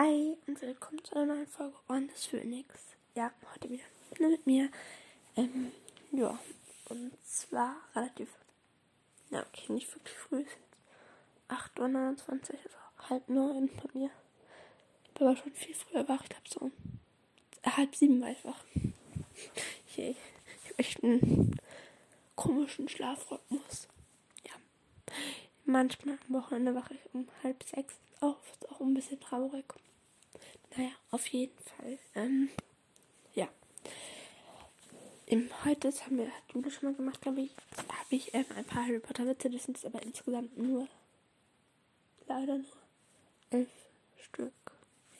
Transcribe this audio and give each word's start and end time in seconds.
Hi 0.00 0.36
und 0.46 0.62
willkommen 0.62 1.02
zu 1.02 1.16
einer 1.16 1.34
neuen 1.34 1.48
Folge 1.48 1.74
On 1.88 2.08
the 2.08 2.28
Phoenix. 2.30 2.94
Ja, 3.16 3.32
heute 3.52 3.68
wieder 3.68 3.82
mit 4.16 4.46
mir. 4.46 4.68
Ähm, 5.34 5.72
ja, 6.12 6.38
und 6.88 7.10
zwar 7.26 7.74
relativ, 7.96 8.28
ja, 9.30 9.40
okay, 9.40 9.72
nicht 9.72 9.92
wirklich 9.92 10.16
früh, 10.16 10.42
es 10.42 10.52
sind 10.52 11.80
8.29 11.80 11.80
Uhr, 11.80 12.58
also 12.62 13.08
halb 13.10 13.28
neun 13.28 13.68
bei 13.74 13.98
mir. 13.98 14.10
Ich 15.04 15.14
bin 15.14 15.26
aber 15.26 15.36
schon 15.36 15.52
viel 15.52 15.74
früher 15.74 16.08
wach, 16.08 16.22
ich 16.22 16.28
glaube 16.28 16.48
so 16.48 16.70
halb 17.68 17.96
sieben 17.96 18.20
war 18.20 18.30
ich 18.30 18.44
wach. 18.44 18.62
Ich 19.96 19.98
habe 19.98 20.14
echt 20.76 21.02
einen 21.02 21.58
komischen 22.36 22.88
Schlafrhythmus. 22.88 23.88
Ja. 24.46 24.52
Manchmal 25.64 26.20
am 26.28 26.34
Wochenende 26.36 26.76
wache 26.76 26.94
ich 26.94 27.00
um 27.12 27.26
halb 27.42 27.64
sechs 27.64 27.96
auf. 28.20 28.36
Ist 28.52 28.70
auch 28.70 28.80
ein 28.80 28.94
bisschen 28.94 29.18
traurig. 29.18 29.64
Naja, 30.76 30.90
auf 31.10 31.26
jeden 31.28 31.58
Fall. 31.58 31.98
Ähm, 32.14 32.50
ja. 33.34 33.48
Im, 35.26 35.50
heute, 35.64 35.88
das 35.88 36.04
haben 36.04 36.18
wir 36.18 36.30
Jule 36.52 36.70
schon 36.70 36.90
mal 36.90 36.96
gemacht, 36.96 37.20
glaube 37.20 37.42
ich, 37.42 37.50
habe 37.76 38.16
ich 38.16 38.32
ähm, 38.34 38.46
ein 38.56 38.64
paar 38.64 38.86
Harry 38.86 38.98
Potter 38.98 39.26
Witze. 39.26 39.50
Das 39.50 39.64
sind 39.64 39.84
aber 39.84 40.02
insgesamt 40.02 40.56
nur, 40.56 40.88
leider 42.26 42.58
nur 42.58 42.76
elf 43.50 43.68
Stück. 44.20 44.52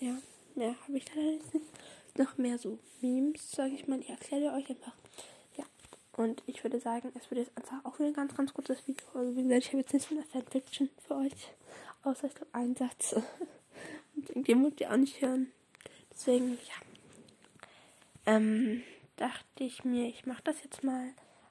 Ja, 0.00 0.16
mehr 0.54 0.74
habe 0.82 0.96
ich 0.96 1.14
leider 1.14 1.32
nicht. 1.32 2.16
Noch 2.16 2.36
mehr 2.36 2.58
so 2.58 2.78
Memes, 3.00 3.50
sage 3.50 3.74
ich 3.74 3.86
mal. 3.86 4.00
Ich 4.00 4.08
erkläre 4.08 4.54
euch 4.54 4.68
einfach. 4.70 4.94
Ja. 5.56 5.64
Und 6.16 6.42
ich 6.46 6.64
würde 6.64 6.80
sagen, 6.80 7.12
es 7.14 7.30
wird 7.30 7.46
jetzt 7.46 7.56
einfach 7.56 7.84
auch 7.84 7.98
wieder 7.98 8.08
ein 8.08 8.14
ganz, 8.14 8.34
ganz 8.34 8.52
kurzes 8.52 8.86
Video. 8.86 9.06
Also 9.14 9.36
wie 9.36 9.42
gesagt, 9.42 9.62
ich 9.62 9.68
habe 9.68 9.78
jetzt 9.78 9.92
nicht 9.92 10.08
so 10.08 10.14
eine 10.14 10.24
Fanfiction 10.24 10.90
für 11.06 11.16
euch. 11.16 11.32
Außer 12.02 12.26
ich 12.26 12.34
glaube 12.34 12.54
einen 12.54 12.76
Satz. 12.76 13.14
Und 14.34 14.48
wollt 14.48 14.80
ihr 14.80 14.90
auch 14.90 14.96
nicht 14.96 15.20
hören. 15.20 15.52
Deswegen, 16.10 16.52
ja. 16.52 16.74
Ähm, 18.26 18.82
dachte 19.16 19.64
ich 19.64 19.84
mir, 19.84 20.06
ich 20.08 20.26
mache 20.26 20.42
das 20.44 20.62
jetzt 20.62 20.84
mal 20.84 21.10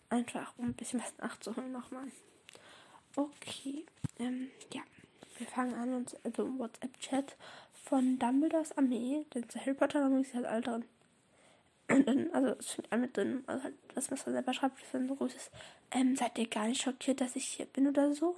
einfach, 0.09 0.53
um 0.57 0.65
ein 0.65 0.73
bisschen 0.73 1.01
was 1.01 1.17
nachzuholen 1.17 1.71
nochmal. 1.71 2.07
Okay, 3.15 3.85
ähm, 4.19 4.49
ja. 4.73 4.81
Wir 5.37 5.47
fangen 5.47 5.75
an, 5.75 5.93
uns 5.93 6.15
also 6.23 6.45
im 6.45 6.57
WhatsApp-Chat 6.57 7.35
von 7.83 8.17
Dumbledores 8.17 8.75
Armee, 8.75 9.23
denn 9.33 9.45
Harry 9.55 9.73
Potter 9.73 10.03
Armee 10.03 10.21
ist 10.21 10.33
halt 10.33 10.45
all 10.45 10.61
drin. 10.61 10.85
Also 12.33 12.55
es 12.59 12.71
fängt 12.71 12.91
an 12.91 13.01
mit 13.01 13.15
drin, 13.15 13.43
also 13.47 13.63
halt, 13.63 13.75
das, 13.95 14.11
was 14.11 14.25
er 14.25 14.33
selber 14.33 14.53
schreibt, 14.53 14.81
ist 14.81 14.93
dann 14.93 15.07
so 15.07 15.15
großes, 15.15 15.51
ähm, 15.91 16.15
seid 16.15 16.37
ihr 16.37 16.47
gar 16.47 16.67
nicht 16.67 16.81
schockiert, 16.81 17.21
dass 17.21 17.35
ich 17.35 17.45
hier 17.45 17.65
bin 17.67 17.87
oder 17.87 18.13
so? 18.13 18.35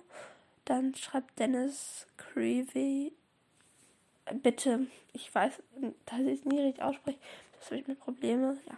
Dann 0.66 0.94
schreibt 0.94 1.40
Dennis 1.40 2.06
Creevy, 2.18 3.14
bitte, 4.34 4.88
ich 5.14 5.34
weiß, 5.34 5.54
dass 6.06 6.20
ich 6.20 6.40
es 6.40 6.46
nie 6.46 6.60
richtig 6.60 6.84
ausspreche, 6.84 7.20
das 7.58 7.66
habe 7.68 7.78
ich 7.78 7.88
mit 7.88 8.00
Probleme, 8.00 8.58
ja. 8.68 8.78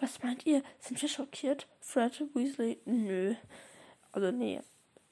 Was 0.00 0.22
meint 0.22 0.46
ihr? 0.46 0.62
Sind 0.78 1.00
wir 1.02 1.08
schockiert? 1.08 1.66
Fred 1.80 2.24
Weasley? 2.34 2.80
Nö. 2.86 3.34
Also, 4.12 4.30
nee. 4.30 4.60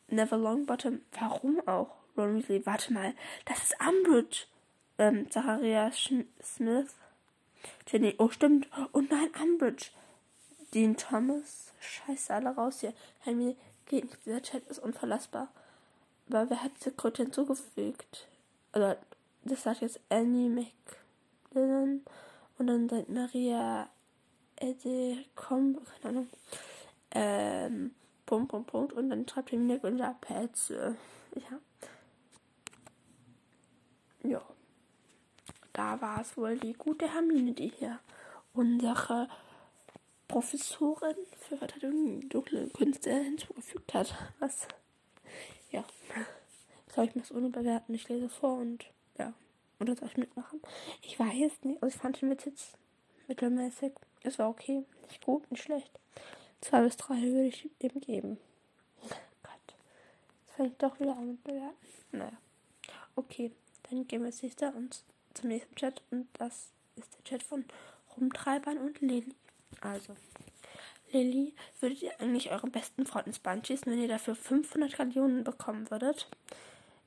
Never 0.09 0.39
Longbottom? 0.39 1.03
Warum 1.13 1.61
auch? 1.69 1.99
Ron 2.17 2.37
Weasley, 2.37 2.65
warte 2.65 2.93
mal, 2.93 3.15
das 3.45 3.63
ist 3.63 3.77
Umbridge. 3.81 4.47
Ähm, 4.99 5.31
Zachariah 5.31 5.93
Smith. 5.93 6.95
Jenny, 7.87 8.15
oh 8.19 8.31
stimmt. 8.31 8.69
Oh 8.93 9.01
nein, 9.01 9.31
Umbridge. 9.41 9.91
Dean 10.75 10.97
Thomas. 10.97 11.73
Scheiße, 11.81 12.35
alle 12.35 12.51
raus 12.51 12.81
hier. 12.81 12.93
Hermine, 13.21 13.57
geht 13.87 14.05
nicht. 14.05 14.27
Dieser 14.27 14.43
Chat 14.43 14.67
ist 14.67 14.79
unverlassbar. 14.81 15.49
Aber 16.29 16.51
wer 16.51 16.63
hat 16.63 16.73
diese 16.79 16.93
Kröte 16.93 17.23
hinzugefügt? 17.23 18.29
Also, 18.73 18.97
das 19.45 19.63
sagt 19.63 19.81
jetzt 19.81 20.01
Annie 20.09 20.49
McLennan. 20.49 22.03
Und 22.59 22.67
dann 22.67 22.89
sagt 22.89 23.09
Maria 23.09 23.89
Edecombe, 24.57 25.81
keine 26.03 26.19
Ahnung. 26.19 26.29
Ähm, 27.13 27.95
Punkt, 28.27 28.51
Punkt, 28.51 28.71
Punkt. 28.71 28.93
Und 28.93 29.11
dann 29.11 29.27
schreibt 29.29 29.53
Hermine 29.53 29.79
Günther 29.79 30.17
Petze. 30.21 30.97
Ja. 31.35 31.59
Ja. 34.29 34.43
Da 35.73 36.01
war 36.01 36.21
es 36.21 36.37
wohl 36.37 36.59
die 36.59 36.73
gute 36.73 37.13
Hermine, 37.13 37.53
die 37.53 37.69
hier 37.69 38.01
unsere 38.53 39.29
Professorin 40.27 41.17
für 41.39 41.57
Verteidigung 41.57 42.29
dunkle 42.29 42.69
Künste 42.69 43.13
hinzugefügt 43.13 43.95
hat. 43.95 44.15
Was? 44.41 44.67
Ja. 46.99 47.05
Ich 47.05 47.15
muss 47.15 47.31
es 47.31 47.37
ohne 47.37 47.49
bewerten. 47.49 47.95
Ich 47.95 48.09
lese 48.09 48.29
vor 48.29 48.59
und 48.59 48.87
ja. 49.19 49.33
Oder 49.81 49.95
soll 49.95 50.09
ich 50.09 50.17
mitmachen? 50.17 50.61
Ich 51.03 51.19
weiß 51.19 51.63
nicht. 51.63 51.83
Also 51.83 51.95
ich 51.95 52.01
fand 52.01 52.21
den 52.21 52.31
Witz 52.31 52.45
jetzt 52.45 52.77
mittelmäßig. 53.29 53.93
Es 54.23 54.39
war 54.39 54.49
okay. 54.49 54.85
Nicht 55.09 55.25
gut, 55.25 55.51
nicht 55.51 55.63
schlecht. 55.63 55.91
Zwei 56.61 56.83
bis 56.83 56.97
drei 56.97 57.23
würde 57.23 57.47
ich 57.47 57.69
ihm 57.79 58.01
geben. 58.01 58.39
Gott. 59.43 59.75
Jetzt 60.41 60.57
fange 60.57 60.69
ich 60.71 60.77
doch 60.77 60.99
wieder 60.99 61.17
an 61.17 61.29
mit 61.29 61.45
bewerten. 61.45 61.77
Naja. 62.11 62.33
Okay. 63.15 63.53
Dann 63.85 64.07
gehen 64.07 64.23
wir 64.23 64.29
jetzt 64.29 64.43
nächster 64.43 64.75
und 64.75 65.05
zum 65.35 65.49
nächsten 65.49 65.75
Chat 65.77 66.03
und 66.11 66.27
das 66.35 66.73
ist 66.97 67.15
der 67.15 67.25
Chat 67.25 67.43
von 67.43 67.65
Rumtreibern 68.17 68.77
und 68.77 69.01
Lilly. 69.01 69.35
Also, 69.81 70.15
Lilly, 71.13 71.55
würdet 71.81 72.03
ihr 72.03 72.21
eigentlich 72.21 72.51
euren 72.51 72.73
besten 72.73 73.07
Freund 73.07 73.29
ins 73.29 73.39
Band 73.39 73.67
schießen, 73.67 73.91
wenn 73.91 74.01
ihr 74.01 74.09
dafür 74.09 74.35
500 74.35 74.97
Gallionen 74.97 75.45
bekommen 75.45 75.91
würdet? 75.91 76.29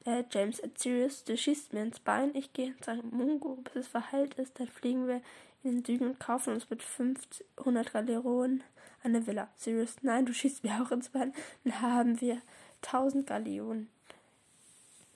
Äh, 0.05 0.23
James 0.31 0.63
at 0.63 0.79
Sirius, 0.79 1.23
du 1.23 1.37
schießt 1.37 1.73
mir 1.73 1.83
ins 1.83 1.99
Bein, 1.99 2.35
ich 2.35 2.53
gehe 2.53 2.67
ins. 2.67 2.87
Mungo, 3.11 3.55
bis 3.55 3.75
es 3.75 3.87
verheilt 3.87 4.33
ist, 4.35 4.59
dann 4.59 4.67
fliegen 4.67 5.07
wir 5.07 5.21
in 5.63 5.77
den 5.77 5.85
Süden 5.85 6.07
und 6.07 6.19
kaufen 6.19 6.53
uns 6.53 6.69
mit 6.69 6.81
500 6.81 7.93
Gallionen 7.93 8.63
eine 9.03 9.25
Villa. 9.27 9.47
Sirius, 9.55 9.97
nein, 10.01 10.25
du 10.25 10.33
schießt 10.33 10.63
mir 10.63 10.81
auch 10.81 10.91
ins 10.91 11.09
Bein, 11.09 11.33
dann 11.63 11.81
haben 11.81 12.21
wir 12.21 12.41
1000 12.83 13.27
Gallionen. 13.27 13.89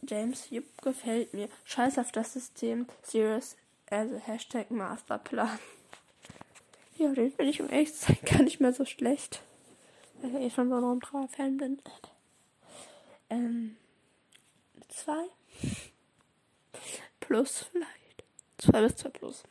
James, 0.08 0.50
jupp, 0.52 0.82
gefällt 0.84 1.34
mir. 1.34 1.50
Scheiß 1.64 1.98
auf 1.98 2.12
das 2.12 2.34
System. 2.34 2.86
Serious, 3.02 3.56
also 3.90 4.18
Hashtag 4.18 4.72
Masterplan. 4.72 5.60
Ja, 6.98 7.10
den 7.12 7.30
finde 7.30 7.52
ich 7.52 7.62
um 7.62 7.70
ehrlich 7.70 7.94
zu 7.94 8.06
sein 8.06 8.18
gar 8.24 8.42
nicht 8.42 8.62
mehr 8.62 8.72
so 8.72 8.86
schlecht. 8.86 9.42
Weil 10.22 10.44
ich 10.44 10.54
schon 10.54 10.70
so 10.70 10.76
ein 10.78 10.82
Raumtrauer-Fan 10.82 11.58
bin. 11.58 11.82
Ähm, 13.30 13.76
zwei. 14.96 15.26
Plus 17.20 17.66
vielleicht. 17.72 18.24
Zwei 18.58 18.82
bis 18.82 18.96
zwei 18.96 19.10
plus. 19.10 19.44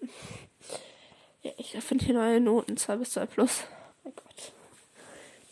Ja, 1.42 1.52
ich 1.58 1.72
finde 1.72 2.04
hier 2.04 2.14
neue 2.14 2.40
Noten. 2.40 2.76
Zwei 2.76 2.96
bis 2.96 3.10
zwei 3.10 3.26
plus. 3.26 3.64
Oh 4.04 4.10
Gott. 4.10 4.52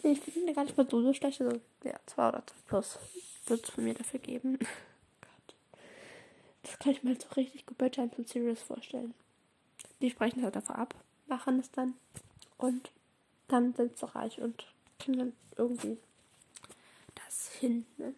Nee, 0.03 0.13
ich 0.13 0.21
finde 0.21 0.47
den 0.47 0.55
gar 0.55 0.65
nicht 0.65 0.77
mal 0.77 0.89
so, 0.89 1.03
so 1.03 1.13
schlecht. 1.13 1.41
Also, 1.41 1.61
ja, 1.85 1.99
zwei 2.07 2.29
oder 2.29 2.47
zwei 2.47 2.57
plus. 2.67 2.99
Wird 3.47 3.65
es 3.65 3.71
von 3.71 3.85
mir 3.85 3.95
dafür 3.95 4.21
geben. 4.21 4.59
Das 6.63 6.79
kann 6.79 6.93
ich 6.93 7.03
mir 7.03 7.11
halt 7.11 7.23
so 7.23 7.29
richtig 7.35 7.67
gut 7.67 7.77
bei 7.77 7.89
Giants 7.89 8.17
und 8.19 8.29
Sirius 8.29 8.63
vorstellen. 8.63 9.15
Die 10.01 10.11
sprechen 10.11 10.43
halt 10.45 10.55
davor 10.55 10.79
ab, 10.79 10.95
machen 11.27 11.59
es 11.59 11.71
dann 11.73 11.95
und 12.57 12.91
dann 13.49 13.75
sind 13.75 13.99
sie 13.99 14.07
reich 14.15 14.41
und 14.41 14.65
kriegen 15.01 15.19
dann 15.19 15.33
irgendwie 15.57 15.99
das 17.17 17.51
hin. 17.59 17.85
Ne? 17.99 18.15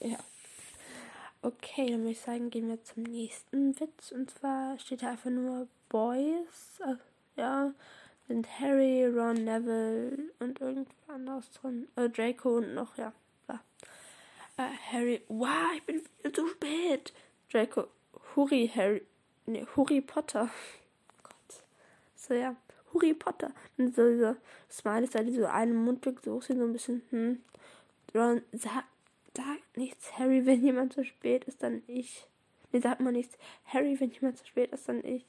Ja. 0.00 0.18
Okay, 1.42 1.90
dann 1.90 2.00
würde 2.00 2.10
ich 2.10 2.20
sagen, 2.20 2.50
gehen 2.50 2.68
wir 2.68 2.82
zum 2.82 3.04
nächsten 3.04 3.78
Witz. 3.80 4.12
Und 4.12 4.30
zwar 4.30 4.78
steht 4.78 5.02
da 5.02 5.10
einfach 5.12 5.30
nur 5.30 5.68
Boys. 5.88 6.80
Äh, 6.84 6.96
ja, 7.40 7.72
sind 8.26 8.46
Harry, 8.60 9.06
Ron, 9.06 9.44
Neville 9.44 10.30
und 10.40 10.60
irgendwas 10.60 10.94
anderes 11.08 11.50
drin. 11.52 11.88
Äh, 11.96 12.08
Draco 12.08 12.56
und 12.56 12.74
noch, 12.74 12.96
ja. 12.98 13.12
Äh, 14.58 14.70
Harry, 14.90 15.22
wow, 15.28 15.72
ich 15.76 15.84
bin 15.84 16.02
viel 16.20 16.32
zu 16.32 16.48
spät. 16.48 17.12
Draco, 17.50 17.86
Hurry 18.34 18.70
Harry, 18.74 19.06
nee, 19.46 19.64
Harry 19.76 20.00
Potter. 20.00 20.50
Gott. 21.22 21.62
So, 22.16 22.34
ja, 22.34 22.56
Harry 22.92 23.14
Potter. 23.14 23.52
Und 23.76 23.94
so 23.94 24.08
diese 24.10 24.36
Smileys 24.68 25.10
da, 25.10 25.22
die 25.22 25.32
so 25.32 25.46
einen 25.46 25.76
Mundweg 25.76 26.18
so 26.24 26.40
sind, 26.40 26.58
so 26.58 26.64
ein 26.64 26.72
bisschen, 26.72 27.02
hm. 27.10 27.42
Ron, 28.14 28.42
sag, 28.52 28.84
sag 29.38 29.76
nichts, 29.76 30.18
Harry, 30.18 30.44
wenn 30.46 30.62
jemand 30.62 30.92
zu 30.92 31.04
spät 31.04 31.44
ist, 31.44 31.62
dann 31.62 31.82
ich. 31.86 32.26
Nee, 32.72 32.80
sag 32.80 32.98
mal 33.00 33.12
nichts. 33.12 33.38
Harry, 33.66 33.98
wenn 34.00 34.10
jemand 34.10 34.38
zu 34.38 34.46
spät 34.46 34.72
ist, 34.72 34.88
dann 34.88 35.04
ich. 35.04 35.24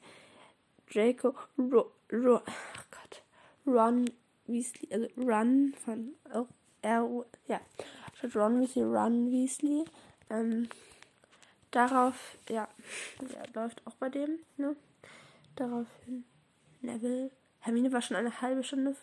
Draco, 0.92 1.34
Ro, 1.56 1.92
Ro, 2.12 2.40
ach 2.44 2.86
Gott. 2.90 3.22
Ron 3.66 4.10
Weasley, 4.46 4.92
also 4.92 5.06
Run 5.16 5.74
von 5.84 6.14
R, 6.82 7.24
ja. 7.46 7.60
Statt 8.14 8.34
Ron 8.34 8.60
Weasley, 8.60 8.82
Run 8.82 9.30
Weasley. 9.30 9.84
Ähm, 10.28 10.68
Darauf, 11.70 12.36
ja, 12.48 12.68
ja, 13.20 13.42
läuft 13.54 13.86
auch 13.86 13.94
bei 13.94 14.08
dem, 14.08 14.40
ne? 14.56 14.74
Daraufhin 15.54 16.24
Neville. 16.80 17.30
Hermine 17.60 17.92
war 17.92 18.02
schon 18.02 18.16
eine 18.16 18.40
halbe 18.40 18.64
Stunde, 18.64 18.96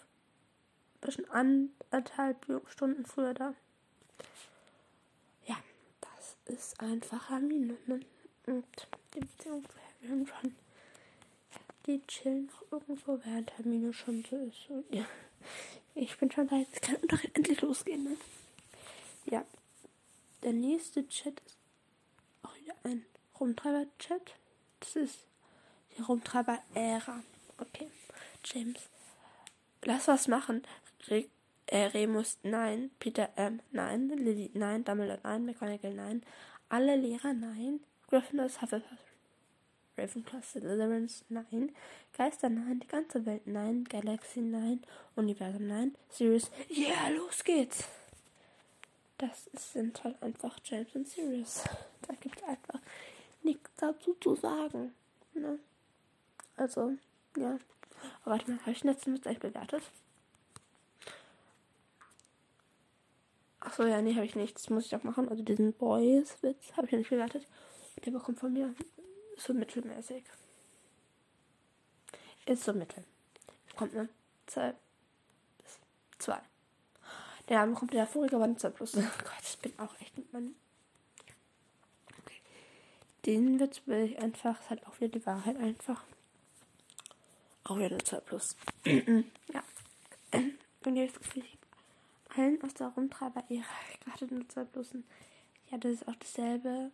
war 1.01 1.11
schon 1.11 1.29
anderthalb 1.29 2.45
Stunden 2.67 3.05
früher 3.05 3.33
da. 3.33 3.53
Ist 6.47 6.79
einfach 6.79 7.29
Hermine, 7.29 7.77
ne? 7.87 7.99
Und 8.45 8.87
die 9.13 9.19
Beziehung 9.19 9.63
zu 9.63 9.75
Harry 10.09 10.21
Ron, 10.21 10.55
die 11.85 12.01
chillen 12.07 12.47
noch 12.47 12.71
irgendwo, 12.71 13.19
während 13.25 13.51
Hermine 13.57 13.93
schon 13.93 14.23
so 14.29 14.37
ist. 14.37 14.69
Und 14.69 14.85
ja, 14.93 15.05
ich 15.95 16.17
bin 16.17 16.31
schon 16.31 16.47
da, 16.47 16.55
jetzt 16.55 16.81
kann 16.81 16.97
doch 17.07 17.23
endlich 17.33 17.61
losgehen, 17.61 18.03
ne? 18.03 18.17
Ja, 19.25 19.45
der 20.43 20.53
nächste 20.53 21.07
Chat 21.09 21.41
ist 21.45 21.57
auch 22.43 22.55
wieder 22.55 22.75
ein 22.83 23.05
Rumtreiber-Chat. 23.39 24.35
Das 24.79 24.95
ist 24.95 25.19
die 25.97 26.01
Rumtreiber-Ära. 26.01 27.23
Okay, 27.57 27.91
James. 28.45 28.79
Lass 29.83 30.07
was 30.07 30.27
machen. 30.27 30.63
Re 31.07 31.27
äh, 31.67 31.85
Remus, 31.85 32.37
nein. 32.43 32.91
Peter, 32.99 33.29
ähm, 33.37 33.61
nein. 33.71 34.09
Lily, 34.09 34.51
nein. 34.53 34.83
Dumbledore, 34.83 35.19
nein. 35.23 35.45
McGonagall, 35.45 35.93
nein. 35.93 36.23
Alle 36.69 36.95
Lehrer, 36.95 37.33
nein. 37.33 37.79
Gryffindor, 38.09 38.45
Hufflepuff, 38.61 38.97
Ravenclaw, 39.97 40.41
Slytherins, 40.41 41.25
nein. 41.29 41.75
Geister, 42.17 42.49
nein. 42.49 42.79
Die 42.79 42.87
ganze 42.87 43.25
Welt, 43.25 43.45
nein. 43.47 43.83
Galaxy, 43.85 44.41
nein. 44.41 44.81
Universum, 45.15 45.67
nein. 45.67 45.95
Sirius, 46.09 46.51
yeah, 46.69 47.09
los 47.09 47.43
geht's. 47.43 47.87
Das 49.17 49.49
sind 49.55 50.03
halt 50.03 50.21
einfach 50.21 50.59
James 50.63 50.95
und 50.95 51.07
Sirius. 51.07 51.63
Da 52.07 52.13
gibt 52.15 52.37
es 52.37 52.43
einfach 52.43 52.79
nichts 53.41 53.69
dazu 53.77 54.15
zu 54.21 54.35
sagen. 54.35 54.93
Ne? 55.33 55.57
Also, 56.55 56.93
ja. 57.35 57.57
Aber 58.21 58.31
warte 58.31 58.51
mal, 58.51 58.59
habe 58.61 58.71
ich 58.71 58.83
letzten 58.83 59.15
Witz 59.15 59.25
eigentlich 59.25 59.39
bewertet? 59.39 59.81
Achso, 63.59 63.85
ja, 63.85 64.01
nee, 64.01 64.15
habe 64.15 64.25
ich 64.25 64.35
nicht. 64.35 64.55
Das 64.55 64.69
muss 64.69 64.85
ich 64.85 64.95
auch 64.95 65.03
machen. 65.03 65.29
Also 65.29 65.43
diesen 65.43 65.73
Boys-Witz 65.73 66.73
habe 66.77 66.85
ich 66.85 66.91
ja 66.91 66.97
nicht 66.99 67.09
bewertet. 67.09 67.47
Der 68.05 68.11
bekommt 68.11 68.39
von 68.39 68.53
mir 68.53 68.73
so 69.37 69.53
mittelmäßig. 69.53 70.23
Ist 72.45 72.63
so 72.63 72.73
mittel. 72.73 73.03
Kommt 73.75 73.93
ne? 73.93 74.09
2 74.47 74.73
bis 75.57 75.79
2. 76.19 76.39
Der 77.49 77.59
Name 77.59 77.73
kommt 77.73 77.93
der 77.93 78.07
vorigen 78.07 78.39
Wand 78.39 78.59
2 78.59 78.69
plus. 78.69 78.95
Oh 78.97 79.01
Gott, 79.01 79.43
ich 79.43 79.57
bin 79.59 79.73
auch 79.79 79.99
echt 79.99 80.17
mit 80.17 80.31
meinem. 80.31 80.55
Okay. 82.23 82.41
Den 83.25 83.59
Witz 83.59 83.81
will 83.85 84.05
ich 84.05 84.19
einfach. 84.19 84.59
Ist 84.61 84.69
halt 84.69 84.85
auch 84.87 84.99
wieder 84.99 85.19
die 85.19 85.25
Wahrheit 85.25 85.57
einfach. 85.57 86.03
Auch 87.63 87.77
wieder 87.77 87.87
eine 87.87 87.97
2 87.97 88.19
plus. 88.21 88.55
ja. 88.85 89.63
Und 90.85 90.95
jetzt 90.95 91.19
kriege 91.19 91.45
ich 91.45 91.56
allen 92.37 92.61
aus 92.63 92.73
der 92.73 92.87
Rumtreiber 92.87 93.43
ihre 93.49 93.65
gerade 94.05 94.47
2 94.47 94.63
plus. 94.65 94.93
Ja, 95.69 95.77
das 95.77 95.91
ist 95.91 96.07
auch 96.07 96.15
dasselbe. 96.15 96.91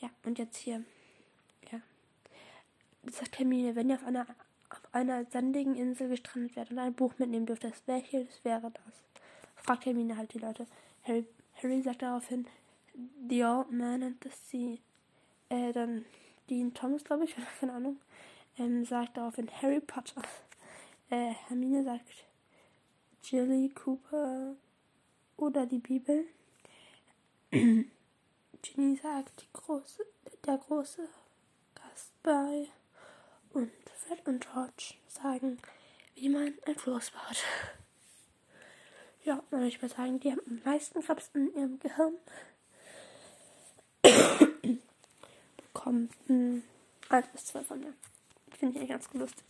Ja, 0.00 0.10
und 0.24 0.38
jetzt 0.38 0.56
hier. 0.56 0.84
Ja. 1.70 1.80
Das 3.02 3.18
sagt 3.18 3.38
Hermine, 3.38 3.74
wenn 3.76 3.90
ihr 3.90 3.96
auf 3.96 4.04
einer, 4.04 4.26
auf 4.68 4.82
einer 4.92 5.24
sandigen 5.26 5.76
Insel 5.76 6.08
gestrandet 6.08 6.56
werdet 6.56 6.72
und 6.72 6.78
ein 6.78 6.94
Buch 6.94 7.14
mitnehmen 7.18 7.46
dürft, 7.46 7.64
welches 7.86 8.44
wäre 8.44 8.70
das? 8.70 9.02
Fragt 9.56 9.86
Hermine 9.86 10.16
halt 10.16 10.32
die 10.34 10.38
Leute. 10.38 10.66
Harry, 11.04 11.26
Harry 11.62 11.82
sagt 11.82 12.02
daraufhin, 12.02 12.46
The 13.28 13.44
Old 13.44 13.70
Man 13.70 14.02
and 14.02 14.24
the 14.24 14.30
Sea. 14.30 14.78
Äh, 15.48 15.72
dann 15.72 16.04
Dean 16.48 16.74
Thomas, 16.74 17.04
glaube 17.04 17.24
ich, 17.24 17.34
keine 17.60 17.72
Ahnung 17.72 17.98
ähm, 18.60 18.84
sagt 18.84 19.16
daraufhin 19.16 19.50
Harry 19.62 19.80
Potter. 19.80 20.22
Äh, 21.08 21.32
Hermine 21.48 21.82
sagt 21.82 22.08
Jilly 23.22 23.68
Cooper 23.70 24.56
oder 25.36 25.66
die 25.66 25.78
Bibel. 25.78 26.24
Ginny 27.50 28.96
sagt 28.96 29.46
große, 29.52 30.04
der 30.46 30.58
große 30.58 31.08
Gast 31.74 32.12
bei. 32.22 32.68
Und 33.52 33.72
Fred 33.94 34.26
und 34.26 34.46
George 34.52 34.94
sagen, 35.08 35.58
wie 36.14 36.28
man 36.28 36.54
ein 36.66 36.76
Floß 36.76 37.10
baut. 37.10 37.42
Ja, 39.22 39.34
dann 39.50 39.60
würde 39.60 39.68
ich 39.68 39.82
mal 39.82 39.90
sagen, 39.90 40.18
die 40.18 40.30
haben 40.30 40.40
am 40.46 40.62
meisten 40.64 41.02
Krebs 41.02 41.30
in 41.34 41.54
ihrem 41.54 41.78
Gehirn. 41.78 42.14
Bekommt 45.58 46.14
ein 46.30 46.62
1 47.10 47.28
bis 47.28 47.44
2 47.44 47.64
von 47.64 47.80
mir. 47.80 47.92
Finde 48.58 48.74
ich 48.74 48.80
eigentlich 48.80 48.88
ganz 48.88 49.12
lustig. 49.12 49.44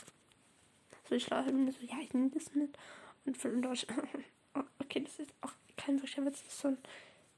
So, 1.08 1.14
ich 1.14 1.22
schlafe 1.22 1.52
mir 1.52 1.70
so, 1.70 1.78
ja, 1.82 1.99
ich 2.02 2.12
nehme 2.12 2.31
das 2.31 2.52
mit. 2.52 2.76
Und 3.25 3.37
für 3.37 3.50
Deutsch, 3.50 3.87
oh, 4.55 4.62
okay, 4.81 5.00
das 5.00 5.19
ist 5.19 5.32
auch 5.43 5.52
kein 5.76 5.96
wirklicher 5.96 6.25
Witz, 6.25 6.43
das 6.43 6.52
ist 6.52 6.61
so 6.61 6.69
ein 6.69 6.78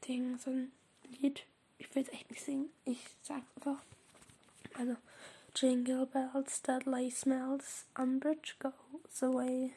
Ding, 0.07 0.39
so 0.39 0.51
ein 0.51 0.73
Lied. 1.21 1.45
Ich 1.79 1.95
will 1.95 2.03
es 2.03 2.09
echt 2.11 2.31
nicht 2.31 2.43
singen. 2.45 2.71
Ich 2.85 3.01
sag's 3.23 3.47
einfach. 3.57 3.83
Also, 4.75 4.97
Jingle 5.55 6.07
bells, 6.07 6.63
Dudley 6.63 7.11
smells, 7.11 7.85
Umbridge 7.95 8.55
goes 8.59 9.23
away. 9.23 9.73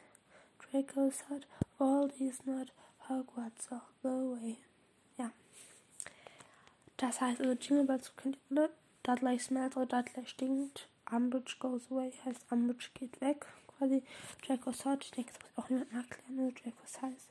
Draco 0.60 1.10
said, 1.10 1.46
all 1.80 2.08
these 2.08 2.40
not 2.46 2.72
Hogwarts 3.10 3.72
all 3.72 3.82
the 4.02 4.10
way. 4.10 4.58
Ja. 5.18 5.32
Das 6.98 7.20
heißt 7.20 7.42
also, 7.42 7.54
Jingle 7.54 7.86
bells 7.86 8.16
könnt 8.16 8.38
ihr, 8.50 8.70
Dudley 9.04 9.38
smells 9.38 9.76
oder 9.76 10.02
Dudley 10.02 10.26
stinkt. 10.26 10.88
Umbridge 11.12 11.58
goes 11.60 11.92
away 11.92 12.12
heißt 12.26 12.52
Umbridge 12.52 12.90
geht 12.94 13.20
weg. 13.22 13.46
Quasi 13.78 14.04
Draco's 14.46 14.86
Hot. 14.86 15.04
Ich 15.04 15.12
denke, 15.12 15.34
das 15.34 15.42
muss 15.42 15.66
auch 15.66 15.70
niemand 15.70 15.94
erklären, 15.94 16.36
ne? 16.36 16.52
Draco's 16.54 17.02
heißt. 17.02 17.30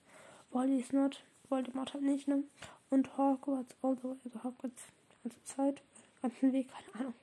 Wally 0.50 0.80
ist 0.80 0.92
not. 0.92 1.22
Voldemort 1.48 1.94
hat 1.94 2.02
nicht, 2.02 2.28
ne? 2.28 2.44
Und 2.90 3.16
Hogwarts 3.16 3.74
way. 3.82 4.16
Also 4.24 4.44
Hogwarts 4.44 4.82
die 5.10 5.28
ganze 5.28 5.44
Zeit. 5.44 5.76
Den 5.76 6.30
ganzen 6.30 6.52
Weg, 6.52 6.68
keine 6.68 7.00
Ahnung. 7.00 7.14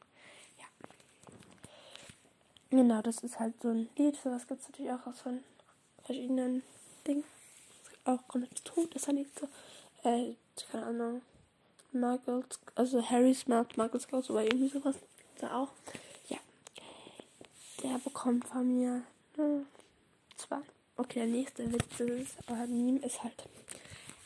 Ja. 0.57 0.65
Genau, 2.69 3.01
das 3.01 3.23
ist 3.23 3.39
halt 3.39 3.61
so 3.61 3.69
ein 3.69 3.89
Lied. 3.97 4.15
Sowas 4.15 4.47
gibt 4.47 4.61
es 4.61 4.69
natürlich 4.69 4.91
auch 4.91 5.05
aus 5.07 5.21
von 5.21 5.43
verschiedenen 6.03 6.63
Dingen. 7.07 7.23
Auch 8.05 8.27
komplett 8.27 8.63
tot 8.65 8.93
ist 8.95 9.07
er 9.07 9.13
nicht 9.13 9.31
so. 9.39 9.47
Äh, 10.07 10.35
keine 10.71 10.85
Ahnung. 10.85 11.21
Muggles, 11.93 12.59
also 12.75 13.07
Harry 13.09 13.33
smelt 13.33 13.77
Muggles 13.77 14.07
goes 14.07 14.29
away, 14.29 14.45
irgendwie 14.45 14.69
sowas. 14.69 14.95
Da 15.39 15.57
auch 15.57 15.73
der 17.83 17.97
bekommt 17.97 18.47
von 18.47 18.67
mir 18.67 19.03
ne, 19.37 19.65
zwei. 20.35 20.59
Okay, 20.97 21.19
der 21.19 21.27
nächste 21.27 21.71
Witz 21.71 21.99
ist, 21.99 22.37
äh, 22.47 22.67
Meme 22.67 22.99
ist 22.99 23.23
halt, 23.23 23.47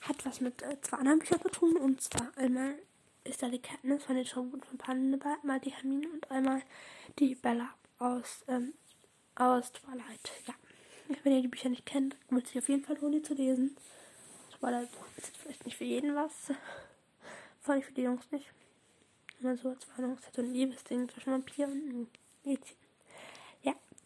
hat 0.02 0.26
was 0.26 0.42
mit 0.42 0.62
äh, 0.62 0.80
zwei 0.82 0.98
anderen 0.98 1.20
Büchern 1.20 1.42
zu 1.42 1.50
tun. 1.50 1.78
Und 1.78 2.02
zwar 2.02 2.32
einmal 2.38 2.76
ist 3.24 3.42
da 3.42 3.50
die 3.50 3.62
Katniss 3.62 4.04
von 4.04 4.16
den 4.16 4.26
Tributen 4.26 4.64
von 4.64 4.78
Pannen 4.78 5.12
dabei, 5.12 5.36
einmal 5.42 5.60
die 5.60 5.72
Hermine 5.72 6.08
und 6.10 6.30
einmal 6.32 6.62
die 7.20 7.36
Bella 7.36 7.74
aus, 8.00 8.44
ähm, 8.48 8.74
aus 9.36 9.72
Twilight. 9.72 10.32
Ja. 10.48 10.54
Wenn 11.24 11.34
ihr 11.34 11.42
die 11.42 11.48
Bücher 11.48 11.70
nicht 11.70 11.86
kennt, 11.86 12.18
muss 12.30 12.44
ich 12.50 12.58
auf 12.58 12.70
jeden 12.70 12.84
Fall 12.84 12.98
lohnen, 13.00 13.20
die 13.20 13.22
zu 13.22 13.36
lesen. 13.36 13.76
Twilight 14.60 14.90
ist 15.18 15.28
jetzt 15.28 15.38
vielleicht 15.38 15.66
nicht 15.66 15.78
für 15.78 15.84
jeden 15.84 16.16
was. 16.16 16.34
Vor 17.62 17.74
allem 17.74 17.84
für 17.84 17.94
die 17.94 18.04
Jungs 18.04 18.32
nicht. 18.32 18.52
Immer 19.40 19.58
so 19.58 19.70
als 19.70 19.88
Warnung, 19.90 20.18
ist 20.18 20.26
halt 20.26 20.36
so 20.36 20.42
ein 20.42 20.54
Liebesding 20.54 21.10
zwischen 21.10 21.34
Vampir 21.34 21.68
und 21.68 22.10
Mädchen. 22.44 22.85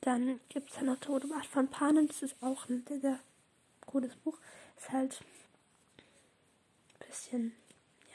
Dann 0.02 0.40
gibt 0.50 0.70
es 0.70 0.78
ja 0.78 0.84
noch 0.84 1.00
Tode 1.00 1.28
Macht 1.28 1.48
von 1.48 1.68
Panen. 1.68 2.08
Das 2.08 2.22
ist 2.22 2.36
auch 2.42 2.70
ein 2.70 2.86
sehr, 2.88 3.00
sehr 3.00 3.20
cooles 3.86 4.16
Buch. 4.16 4.38
Ist 4.78 4.92
halt 4.92 5.20
ein 7.00 7.08
bisschen, 7.08 7.56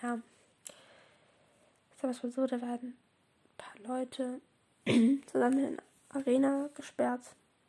ja, 0.03 0.19
sagen 2.01 2.15
wir 2.15 2.29
mal 2.29 2.33
so, 2.33 2.47
da 2.47 2.61
werden 2.61 2.97
ein 2.97 3.57
paar 3.59 3.97
Leute 3.99 4.41
zusammen 5.27 5.59
in 5.59 5.77
Arena 6.11 6.69
gesperrt 6.75 7.23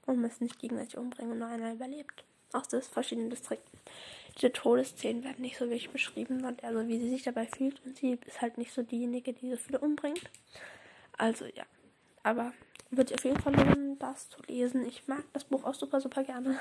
und 0.06 0.22
müssen 0.22 0.48
sich 0.48 0.58
gegenseitig 0.58 0.98
umbringen 0.98 1.34
und 1.34 1.40
nur 1.40 1.48
einer 1.48 1.74
überlebt. 1.74 2.24
Aus 2.54 2.68
den 2.70 2.82
verschiedenen 2.82 3.30
Distrikten. 3.30 3.80
Diese 4.38 4.52
Todesszenen 4.52 5.24
werden 5.24 5.42
nicht 5.42 5.58
so 5.58 5.66
wirklich 5.66 5.90
beschrieben, 5.90 6.46
und 6.46 6.64
also 6.64 6.88
wie 6.88 7.00
sie 7.00 7.10
sich 7.10 7.24
dabei 7.24 7.48
fühlt. 7.48 7.84
Und 7.86 7.98
sie 7.98 8.18
ist 8.26 8.42
halt 8.42 8.58
nicht 8.58 8.74
so 8.74 8.82
diejenige, 8.82 9.34
die 9.34 9.52
so 9.52 9.58
viele 9.58 9.80
umbringt. 9.80 10.30
Also 11.18 11.46
ja. 11.46 11.66
Aber 12.24 12.54
wird 12.92 13.10
sich 13.10 13.18
auf 13.18 13.26
jeden 13.26 13.42
Fall 13.42 13.56
lohnen, 13.56 14.00
das 14.00 14.30
zu 14.30 14.42
lesen. 14.44 14.86
Ich 14.86 15.08
mag 15.08 15.24
das 15.34 15.46
Buch 15.46 15.64
auch 15.64 15.74
super, 15.74 16.02
super 16.02 16.24
gerne. 16.24 16.60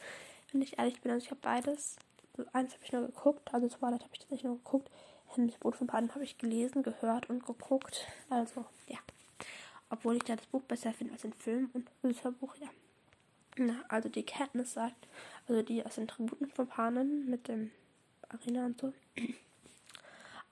Wenn 0.52 0.62
ich 0.62 0.78
ehrlich 0.78 1.00
bin, 1.00 1.12
also 1.12 1.24
ich 1.24 1.30
habe 1.30 1.40
beides. 1.42 1.96
Eins 2.52 2.74
habe 2.74 2.84
ich 2.84 2.92
nur 2.92 3.06
geguckt, 3.06 3.52
also 3.54 3.66
Twilight 3.68 4.02
habe 4.02 4.12
ich 4.12 4.18
tatsächlich 4.18 4.44
nur 4.44 4.56
geguckt. 4.56 4.90
Das 5.36 5.58
Boot 5.58 5.76
von 5.76 5.86
Paden 5.86 6.14
habe 6.14 6.24
ich 6.24 6.38
gelesen, 6.38 6.82
gehört 6.82 7.28
und 7.28 7.44
geguckt. 7.44 8.06
Also, 8.30 8.64
ja. 8.88 8.98
Obwohl 9.90 10.16
ich 10.16 10.22
da 10.24 10.36
das 10.36 10.46
Buch 10.46 10.62
besser 10.62 10.92
finde 10.92 11.12
als 11.12 11.22
den 11.22 11.32
Film 11.32 11.70
und 11.72 11.90
das 12.02 12.24
Hörbuch, 12.24 12.56
ja. 12.56 12.68
Na, 13.58 13.84
also 13.88 14.08
die 14.08 14.24
Katniss 14.24 14.74
sagt, 14.74 15.08
also 15.48 15.62
die 15.62 15.84
aus 15.84 15.94
den 15.96 16.08
Tributen 16.08 16.50
von 16.50 16.68
Panen 16.68 17.28
mit 17.28 17.48
dem 17.48 17.70
Arena 18.28 18.66
und 18.66 18.80
so. 18.80 18.92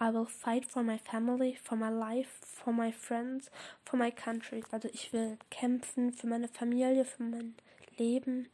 I 0.01 0.11
will 0.11 0.27
fight 0.27 0.67
for 0.67 0.83
my 0.83 0.99
family, 0.99 1.57
for 1.63 1.77
my 1.77 1.89
life, 1.89 2.41
for 2.43 2.73
my 2.73 2.93
friends, 2.93 3.51
for 3.85 3.97
my 3.97 4.11
country. 4.11 4.63
Also 4.71 4.89
ich 4.93 5.13
will 5.13 5.39
kämpfen 5.51 6.13
für 6.13 6.27
meine 6.27 6.49
Familie, 6.49 7.05
für 7.05 7.23
mein 7.23 7.55
Leben, 7.97 8.49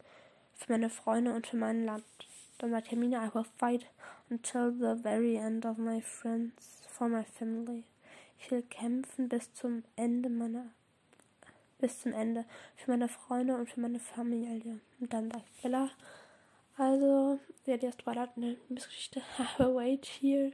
für 0.53 0.71
meine 0.71 0.89
Freunde 0.89 1.33
und 1.33 1.47
für 1.47 1.57
mein 1.57 1.85
Land. 1.85 2.05
Dann 2.59 2.71
sagt 2.71 2.91
Hermine, 2.91 3.17
I 3.17 3.33
will 3.33 3.45
fight 3.57 3.87
until 4.29 4.71
the 4.71 5.01
very 5.01 5.35
end 5.35 5.65
of 5.65 5.77
my 5.77 6.01
friends, 6.01 6.81
for 6.87 7.09
my 7.09 7.23
family. 7.23 7.83
Ich 8.39 8.51
will 8.51 8.63
kämpfen 8.63 9.29
bis 9.29 9.53
zum 9.53 9.83
Ende 9.95 10.29
meiner 10.29 10.65
bis 11.79 11.99
zum 11.99 12.13
Ende 12.13 12.45
für 12.75 12.91
meine 12.91 13.09
Freunde 13.09 13.55
und 13.55 13.67
für 13.67 13.79
meine 13.79 13.99
Familie. 13.99 14.79
Und 14.99 15.11
dann 15.11 15.31
sagt 15.31 15.61
Bella, 15.63 15.89
also, 16.77 17.39
ja, 17.65 17.77
die 17.77 17.85
erste 17.87 18.05
hat 18.05 18.37
eine 18.37 18.57
Missgeschichte. 18.69 19.21
Wait 19.57 20.05
here. 20.05 20.51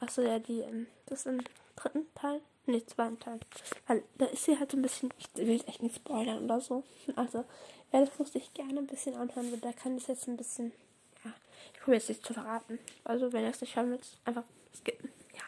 Achso, 0.00 0.22
ja, 0.22 0.38
die, 0.38 0.60
ähm, 0.60 0.86
das 1.06 1.20
ist 1.20 1.26
im 1.26 1.42
dritten 1.74 2.06
Teil. 2.14 2.40
Ne, 2.66 2.84
zweiten 2.84 3.18
Teil. 3.20 3.38
Weil 3.86 4.02
da 4.18 4.26
ist 4.26 4.44
sie 4.44 4.58
halt 4.58 4.72
so 4.72 4.76
ein 4.76 4.82
bisschen, 4.82 5.10
ich 5.18 5.28
will 5.36 5.62
echt 5.66 5.82
nicht 5.82 5.96
spoilern 5.96 6.44
oder 6.44 6.60
so. 6.60 6.82
Also, 7.14 7.44
ja, 7.92 8.00
das 8.00 8.18
musste 8.18 8.38
ich 8.38 8.52
gerne 8.54 8.78
ein 8.78 8.88
bisschen 8.88 9.14
anhören, 9.14 9.52
weil 9.52 9.60
da 9.60 9.72
kann 9.72 9.96
ich 9.96 10.08
jetzt 10.08 10.26
ein 10.26 10.36
bisschen, 10.36 10.72
ja, 11.24 11.32
ich 11.72 11.80
probiere 11.80 11.98
jetzt 11.98 12.08
nicht 12.08 12.26
zu 12.26 12.34
verraten. 12.34 12.78
Also, 13.04 13.32
wenn 13.32 13.44
ihr 13.44 13.50
es 13.50 13.60
nicht 13.60 13.76
hören 13.76 13.90
wollt, 13.90 14.18
einfach 14.24 14.44
skippen. 14.74 15.12
Ja. 15.34 15.42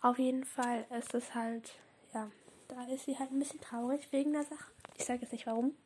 Auf 0.00 0.18
jeden 0.18 0.44
Fall 0.44 0.84
ist 0.98 1.14
es 1.14 1.32
halt, 1.34 1.70
ja, 2.12 2.28
da 2.68 2.84
ist 2.86 3.04
sie 3.04 3.18
halt 3.18 3.30
ein 3.30 3.38
bisschen 3.38 3.60
traurig 3.60 4.08
wegen 4.10 4.32
der 4.32 4.44
Sache. 4.44 4.70
Ich 4.98 5.04
sage 5.04 5.22
jetzt 5.22 5.32
nicht 5.32 5.46
warum. 5.46 5.76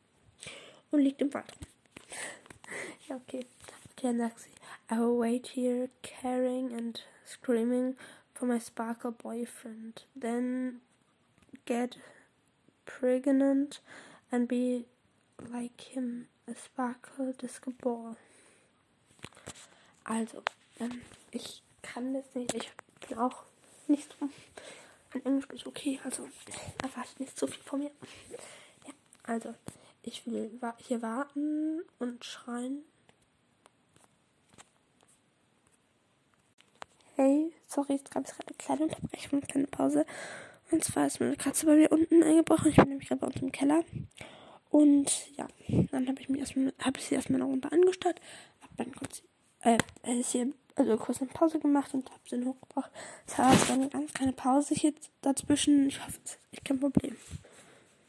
Und 0.89 1.01
liegt 1.01 1.21
im 1.21 1.33
Wald. 1.33 1.53
ja, 3.07 3.15
okay. 3.17 3.45
Okay, 3.91 4.07
dann 4.07 4.17
sagt 4.17 4.39
sie, 4.39 4.49
I 4.89 4.99
will 4.99 5.17
wait 5.17 5.47
here, 5.47 5.89
caring 6.01 6.71
and 6.71 7.01
screaming 7.25 7.95
for 8.33 8.45
my 8.45 8.57
sparkle 8.57 9.11
boyfriend. 9.11 10.03
Then 10.15 10.77
get 11.65 11.97
pregnant 12.85 13.81
and 14.31 14.47
be 14.47 14.85
like 15.51 15.81
him, 15.81 16.27
a 16.47 16.55
sparkle 16.55 17.33
disco 17.33 17.73
ball. 17.81 18.15
Also, 20.05 20.41
ähm, 20.79 21.01
ich 21.31 21.61
kann 21.81 22.13
das 22.13 22.33
nicht. 22.33 22.53
Ich 22.53 22.71
bin 23.09 23.17
auch 23.17 23.43
nicht 23.87 24.15
so. 24.17 24.29
Mein 25.13 25.25
Englisch 25.25 25.49
ist 25.51 25.67
okay, 25.67 25.99
also 26.03 26.27
erwartet 26.81 27.19
nicht 27.19 27.37
so 27.37 27.47
viel 27.47 27.63
von 27.63 27.79
mir. 27.79 27.91
Ja, 28.85 28.93
also, 29.23 29.53
ich 30.03 30.25
will 30.25 30.49
hier 30.77 31.01
warten 31.01 31.81
und 31.99 32.23
schreien. 32.23 32.83
Hey, 37.19 37.51
sorry, 37.65 37.93
jetzt 37.93 38.11
gab 38.11 38.25
es 38.25 38.35
gerade 38.35 38.49
eine 38.49 38.57
kleine 38.57 38.83
Unterbrechung, 38.83 39.39
eine 39.39 39.47
kleine 39.47 39.65
Pause. 39.65 40.05
Und 40.69 40.83
zwar 40.83 41.07
ist 41.07 41.19
meine 41.19 41.35
Katze 41.35 41.65
bei 41.65 41.73
mir 41.75 41.91
unten 41.91 42.21
eingebrochen. 42.21 42.69
Ich 42.69 42.75
bin 42.75 42.89
nämlich 42.89 43.07
gerade 43.07 43.21
bei 43.21 43.25
uns 43.25 43.41
im 43.41 43.51
Keller. 43.51 43.83
Und 44.69 45.35
ja, 45.35 45.47
dann 45.89 46.07
habe 46.07 46.21
ich 46.21 46.29
habe 46.29 46.99
ich 46.99 47.05
sie 47.05 47.15
erstmal 47.15 47.41
eine 47.41 47.49
Runde 47.49 47.71
angestarrt, 47.71 48.21
hab 48.61 48.77
dann 48.77 48.93
kurz, 48.93 49.23
äh, 49.63 49.79
ist 50.19 50.33
hier, 50.33 50.53
also 50.75 50.95
kurz 50.97 51.19
eine 51.19 51.31
Pause 51.31 51.57
gemacht 51.57 51.91
und 51.95 52.07
habe 52.11 52.21
sie 52.29 52.45
hochgebracht. 52.45 52.91
Es 53.25 53.39
war 53.39 53.51
eine 53.73 53.89
ganz 53.89 54.13
kleine 54.13 54.33
Pause 54.33 54.75
hier 54.75 54.93
dazwischen. 55.23 55.87
Ich 55.87 55.99
hoffe, 55.99 56.19
es 56.23 56.37
ist 56.51 56.65
kein 56.65 56.79
Problem. 56.79 57.17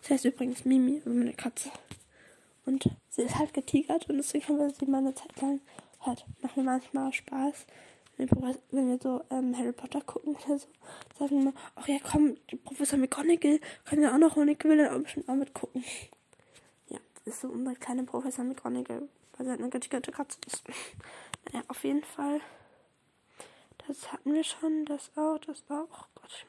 Das 0.02 0.10
heißt 0.10 0.26
übrigens 0.26 0.66
Mimi, 0.66 1.00
meine 1.06 1.32
Katze. 1.32 1.70
Und 2.66 2.90
sie 3.08 3.22
ist 3.22 3.38
halt 3.38 3.54
getigert 3.54 4.10
und 4.10 4.18
deswegen 4.18 4.48
haben 4.48 4.58
wir 4.58 4.68
sie 4.68 4.84
mal 4.84 4.98
eine 4.98 5.14
Zeit 5.14 5.40
lang 5.40 5.62
halt, 6.00 6.26
macht 6.42 6.58
mir 6.58 6.64
manchmal 6.64 7.10
Spaß 7.10 7.64
wenn 8.18 8.88
wir 8.88 8.98
so 9.00 9.24
ähm, 9.30 9.56
Harry 9.56 9.72
Potter 9.72 10.00
gucken 10.00 10.36
oder 10.36 10.58
so, 10.58 10.68
sagen 11.18 11.44
wir 11.44 11.52
ach 11.76 11.86
ja, 11.86 11.98
komm, 12.02 12.36
Professor 12.64 12.98
McGonagall 12.98 13.60
können 13.84 14.02
wir 14.02 14.12
auch 14.12 14.18
noch 14.18 14.36
und 14.36 14.48
ich 14.48 14.62
will 14.64 14.76
dann 14.76 15.06
auch 15.26 15.34
mitgucken. 15.34 15.84
Ja, 16.88 16.98
das 17.24 17.34
ist 17.34 17.40
so 17.42 17.48
unser 17.48 17.74
kleiner 17.74 18.04
Professor 18.04 18.44
McGonagall, 18.44 19.08
weil 19.36 19.46
sie 19.46 19.50
halt 19.50 19.60
eine 19.60 19.70
getigerte 19.70 20.10
Katze 20.10 20.38
ist. 20.46 20.64
naja, 21.52 21.64
auf 21.68 21.84
jeden 21.84 22.02
Fall, 22.02 22.40
das 23.86 24.12
hatten 24.12 24.34
wir 24.34 24.44
schon, 24.44 24.84
das 24.84 25.10
auch, 25.16 25.38
das 25.38 25.62
auch, 25.68 25.86
oh 25.90 26.20
Gott, 26.20 26.46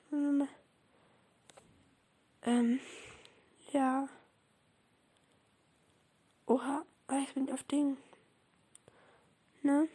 ähm, 2.43 2.79
ja. 3.73 4.07
Oha, 6.47 6.83
ich 7.23 7.33
bin 7.33 7.51
auf 7.51 7.63
Ding. 7.63 7.97
Ne? 9.61 9.87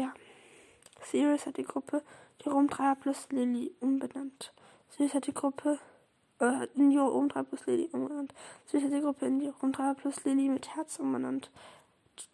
Ja. 0.00 0.14
Sirius 1.02 1.46
hat 1.46 1.56
die 1.56 1.64
Gruppe 1.64 2.02
die 2.44 2.48
Rumtreiber 2.48 3.00
plus 3.00 3.28
Lily 3.30 3.72
umbenannt. 3.80 4.52
Sirius 4.88 5.14
hat 5.14 5.26
die 5.26 5.34
Gruppe 5.34 5.78
äh, 6.40 6.66
in 6.74 6.90
die 6.90 6.98
Rumtreiber 6.98 7.48
plus 7.48 7.66
Lily 7.66 7.88
umbenannt. 7.92 8.32
Sirius 8.66 8.90
hat 8.90 8.96
die 8.96 9.02
Gruppe 9.02 9.26
in 9.26 9.40
die 9.40 9.48
Rumtreiber 9.48 9.94
plus 9.94 10.24
Lily 10.24 10.48
mit 10.48 10.74
Herz 10.74 10.98
umbenannt. 10.98 11.50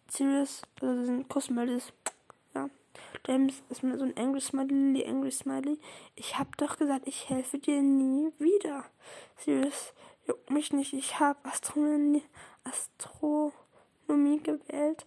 Sirius, 0.09 0.61
also 0.81 1.03
sind 1.05 1.29
Kussmeldes. 1.29 1.91
Ja. 2.53 2.69
James 3.25 3.61
ist 3.69 3.83
mir 3.83 3.97
so 3.97 4.05
ein 4.05 4.17
Angry 4.17 4.41
Smiley, 4.41 4.73
Lily 4.73 5.05
Angry 5.05 5.31
Smiley. 5.31 5.77
Ich 6.15 6.37
hab 6.37 6.57
doch 6.57 6.77
gesagt, 6.77 7.07
ich 7.07 7.29
helfe 7.29 7.59
dir 7.59 7.81
nie 7.81 8.31
wieder. 8.39 8.85
Sirius, 9.37 9.93
juckt 10.25 10.49
mich 10.49 10.71
nicht. 10.73 10.93
Ich 10.93 11.19
hab 11.19 11.45
Astronomie, 11.45 12.23
Astronomie 12.63 14.41
gewählt. 14.41 15.05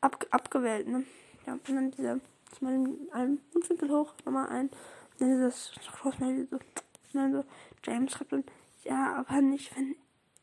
Ab, 0.00 0.26
abgewählt, 0.30 0.86
ne? 0.86 1.04
Ja, 1.46 1.54
und 1.54 1.68
dann 1.68 1.90
dieser, 1.90 2.20
ich 2.52 2.62
meine, 2.62 2.96
einen 3.12 3.40
Mundwinkel 3.52 3.90
hoch, 3.90 4.14
nochmal 4.24 4.48
ein. 4.48 4.68
Und 4.68 5.20
dann 5.20 5.30
dieses 5.30 5.72
Crossmail 5.92 6.46
so, 6.50 6.56
und 6.56 6.64
dann 7.12 7.32
so, 7.32 7.44
James 7.84 8.12
schreibt 8.12 8.32
dann, 8.32 8.44
ja, 8.84 9.14
aber 9.16 9.40
nicht, 9.40 9.76
wenn, 9.76 9.96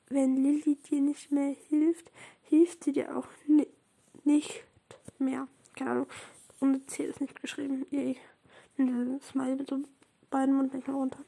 wenn 0.10 0.38
Lilly 0.38 0.76
dir 0.76 1.02
nicht 1.02 1.32
mehr 1.32 1.56
hilft, 1.70 2.12
hilft 2.44 2.84
sie 2.84 2.94
dir 2.94 3.18
auch 3.18 3.28
ni 3.48 3.68
nicht 4.24 4.64
mehr. 5.18 5.48
Keine 5.76 5.92
Ahnung. 5.92 6.08
Und 6.60 6.90
C 6.90 7.06
ist 7.06 7.22
nicht 7.22 7.42
geschrieben. 7.42 7.86
Yay. 7.90 8.18
Und 8.78 8.88
dann 8.88 9.22
Smiley 9.22 9.56
mit 9.56 9.70
so 9.70 9.80
beiden 10.30 10.56
Mundwinkeln 10.56 10.96
runter. 10.96 11.20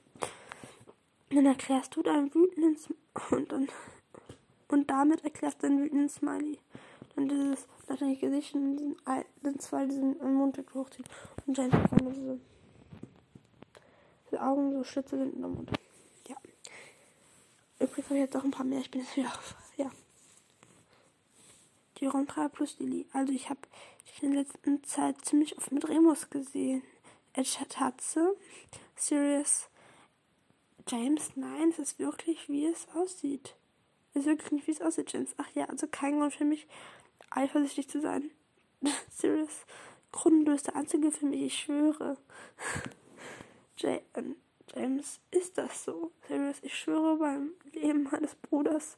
Und 1.29 1.35
dann 1.35 1.45
erklärst 1.45 1.95
du 1.95 2.03
deinen 2.03 2.33
wütenden 2.33 2.75
Sm 2.77 2.93
und 3.31 3.51
dann 3.51 3.67
und 4.67 4.89
damit 4.89 5.23
erklärst 5.23 5.61
du 5.61 5.67
deinen 5.67 5.83
wütenden 5.83 6.09
Smiley. 6.09 6.57
Dann 7.15 7.29
dieses 7.29 7.67
natürlich 7.87 8.19
Gesicht 8.19 8.55
und 8.55 8.77
diesen, 8.77 8.95
den 9.43 9.59
zwei 9.59 9.85
diesen 9.85 10.17
Mundwinkel 10.35 10.81
hochziehen. 10.81 11.05
Und 11.45 11.57
dann 11.57 11.69
bekommen 11.69 12.13
diese, 12.13 12.39
diese 14.25 14.41
Augen 14.41 14.71
so 14.71 14.83
Schlitze 14.83 15.17
sind 15.17 15.35
in 15.35 15.41
der 15.41 15.49
Mund. 15.49 15.71
Ja. 16.27 16.35
Übrigens 17.79 18.05
habe 18.05 18.15
ich 18.15 18.21
jetzt 18.21 18.35
auch 18.35 18.43
ein 18.43 18.51
paar 18.51 18.65
mehr. 18.65 18.79
Ich 18.79 18.91
bin 18.91 19.01
jetzt 19.01 19.15
wieder 19.15 19.27
auf. 19.27 19.55
Ja. 19.77 19.91
Die 21.99 22.07
3 22.07 22.47
plus 22.49 22.79
Lily. 22.79 23.05
Also 23.13 23.31
ich 23.31 23.49
habe 23.49 23.61
in 24.21 24.31
der 24.31 24.43
letzten 24.43 24.83
Zeit 24.83 25.23
ziemlich 25.25 25.57
oft 25.57 25.71
mit 25.71 25.87
Remus 25.87 26.29
gesehen. 26.29 26.81
Edge 27.33 27.57
Tatze, 27.67 28.35
Sirius, 28.95 29.67
James, 30.87 31.31
nein, 31.35 31.69
es 31.69 31.79
ist 31.79 31.99
wirklich, 31.99 32.47
wie 32.47 32.67
es 32.67 32.87
aussieht. 32.93 33.55
Es 34.13 34.21
ist 34.21 34.25
wirklich 34.27 34.51
nicht, 34.51 34.67
wie 34.67 34.71
es 34.71 34.81
aussieht, 34.81 35.11
James. 35.11 35.33
Ach 35.37 35.49
ja, 35.55 35.65
also 35.65 35.87
kein 35.87 36.19
Grund 36.19 36.33
für 36.33 36.45
mich, 36.45 36.67
eifersüchtig 37.35 37.89
zu 37.89 38.01
sein. 38.01 38.31
Serious. 39.09 39.65
Grundlos 40.11 40.63
der 40.63 40.75
einzige 40.75 41.11
für 41.11 41.25
mich, 41.25 41.41
ich 41.41 41.59
schwöre. 41.59 42.17
Ähm, 44.13 44.37
James, 44.73 45.19
ist 45.31 45.57
das 45.57 45.83
so? 45.83 46.11
Serious, 46.27 46.57
ich 46.61 46.73
schwöre 46.73 47.17
beim 47.17 47.49
Leben 47.73 48.03
meines 48.03 48.35
Bruders. 48.35 48.95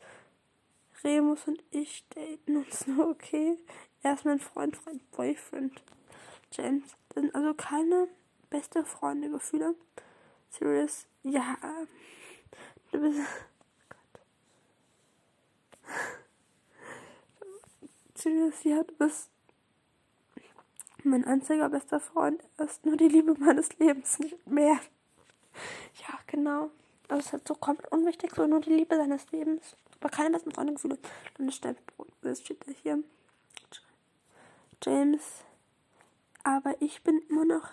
Remus 1.04 1.48
und 1.48 1.64
ich 1.72 2.04
daten 2.10 2.58
uns 2.58 2.86
nur, 2.86 3.10
okay? 3.10 3.58
Er 4.04 4.14
ist 4.14 4.26
mein 4.26 4.40
Freund, 4.40 4.76
Freund, 4.78 5.10
Boyfriend. 5.12 5.82
James, 6.52 6.84
sind 7.14 7.34
also 7.34 7.54
keine 7.56 8.08
beste 8.52 8.86
Freunde 8.86 9.30
Gefühle. 9.30 9.76
Serious, 10.50 11.08
ja. 11.24 11.58
Du 12.92 13.00
bist. 13.00 13.20
Du 18.26 18.52
bist 18.98 19.30
mein 21.04 21.26
einziger 21.26 21.70
bester 21.70 22.00
Freund. 22.00 22.42
Ist 22.58 22.84
nur 22.84 22.98
die 22.98 23.08
Liebe 23.08 23.36
meines 23.38 23.78
Lebens, 23.78 24.18
nicht 24.18 24.48
mehr. 24.48 24.80
Ja, 26.08 26.20
genau. 26.26 26.72
Das 27.08 27.28
ist 27.28 27.34
halt 27.34 27.48
so 27.48 27.54
komplett 27.54 27.92
unwichtig, 27.92 28.34
so 28.36 28.48
nur 28.48 28.62
die 28.62 28.72
Liebe 28.74 28.96
seines 28.96 29.32
Lebens. 29.32 29.78
Aber 30.00 30.10
keine 30.10 30.32
besten 30.32 30.52
Freunde 30.52 30.74
gefühlt. 30.74 31.00
Dann 31.38 31.52
steht, 31.52 31.78
das 32.24 32.40
steht 32.40 32.66
hier. 32.82 33.04
James. 34.84 35.24
Aber 36.44 36.82
ich 36.82 37.04
bin 37.04 37.22
immer 37.30 37.46
noch 37.46 37.70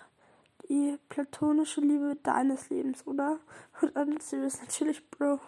die 0.69 0.99
platonische 1.09 1.81
Liebe 1.81 2.15
deines 2.21 2.69
Lebens, 2.69 3.07
oder? 3.07 3.39
Und 3.81 3.95
dann 3.95 4.19
Sirius 4.19 4.61
natürlich, 4.61 5.09
Bro. 5.09 5.39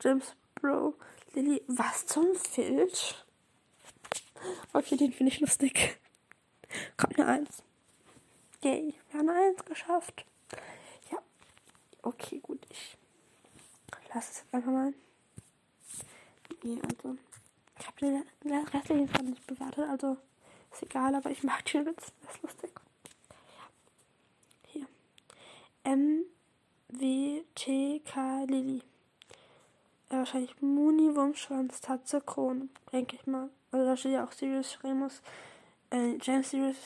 James, 0.00 0.34
Bro. 0.56 0.94
Lily, 1.34 1.62
was 1.68 2.06
zum 2.06 2.34
Filch? 2.34 3.24
Okay, 4.72 4.96
den 4.96 5.12
finde 5.12 5.32
ich 5.32 5.40
lustig. 5.40 5.98
Kommt 6.96 7.18
eine 7.18 7.28
Eins. 7.28 7.62
Yay, 8.62 8.94
wir 9.10 9.20
haben 9.20 9.28
eine 9.28 9.48
Eins 9.48 9.64
geschafft. 9.64 10.24
Ja. 11.10 11.18
Okay, 12.02 12.40
gut. 12.40 12.66
Ich 12.70 12.96
lasse 14.14 14.30
es 14.32 14.38
jetzt 14.38 14.54
einfach 14.54 14.70
mal. 14.70 14.94
Nee, 16.62 16.80
also. 16.82 17.16
Ich 17.78 17.86
habe 17.86 17.96
den 18.00 18.24
restlichen 18.64 19.06
jetzt 19.06 19.22
nicht 19.22 19.46
bewertet, 19.46 19.88
also 19.88 20.16
ist 20.72 20.82
egal, 20.82 21.14
aber 21.14 21.30
ich 21.30 21.44
mag 21.44 21.64
den 21.66 21.86
Witz. 21.86 22.12
Das 22.22 22.34
ist 22.34 22.42
lustig. 22.42 22.72
Ja. 23.56 23.64
Hier. 24.66 24.86
M 25.84 26.24
W 26.88 27.44
T 27.54 28.00
K 28.00 28.44
Lilly. 28.44 28.82
Ja, 30.10 30.18
wahrscheinlich 30.18 30.60
Muni, 30.60 31.14
Wurmschwanz, 31.14 31.80
Tatze, 31.80 32.20
Krone, 32.20 32.68
denke 32.92 33.16
ich 33.16 33.26
mal. 33.26 33.50
Also 33.70 33.84
da 33.84 33.96
steht 33.96 34.12
ja 34.12 34.24
auch 34.24 34.32
Sirius 34.32 34.78
Remus, 34.82 35.22
äh, 35.90 36.16
James 36.22 36.50
Sirius, 36.50 36.76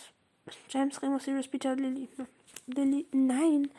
James 0.69 1.01
Remus, 1.01 1.25
Sirius 1.25 1.49
Peter, 1.49 1.77
Lilly. 1.77 2.09
Lilly, 2.67 3.07
nein. 3.13 3.71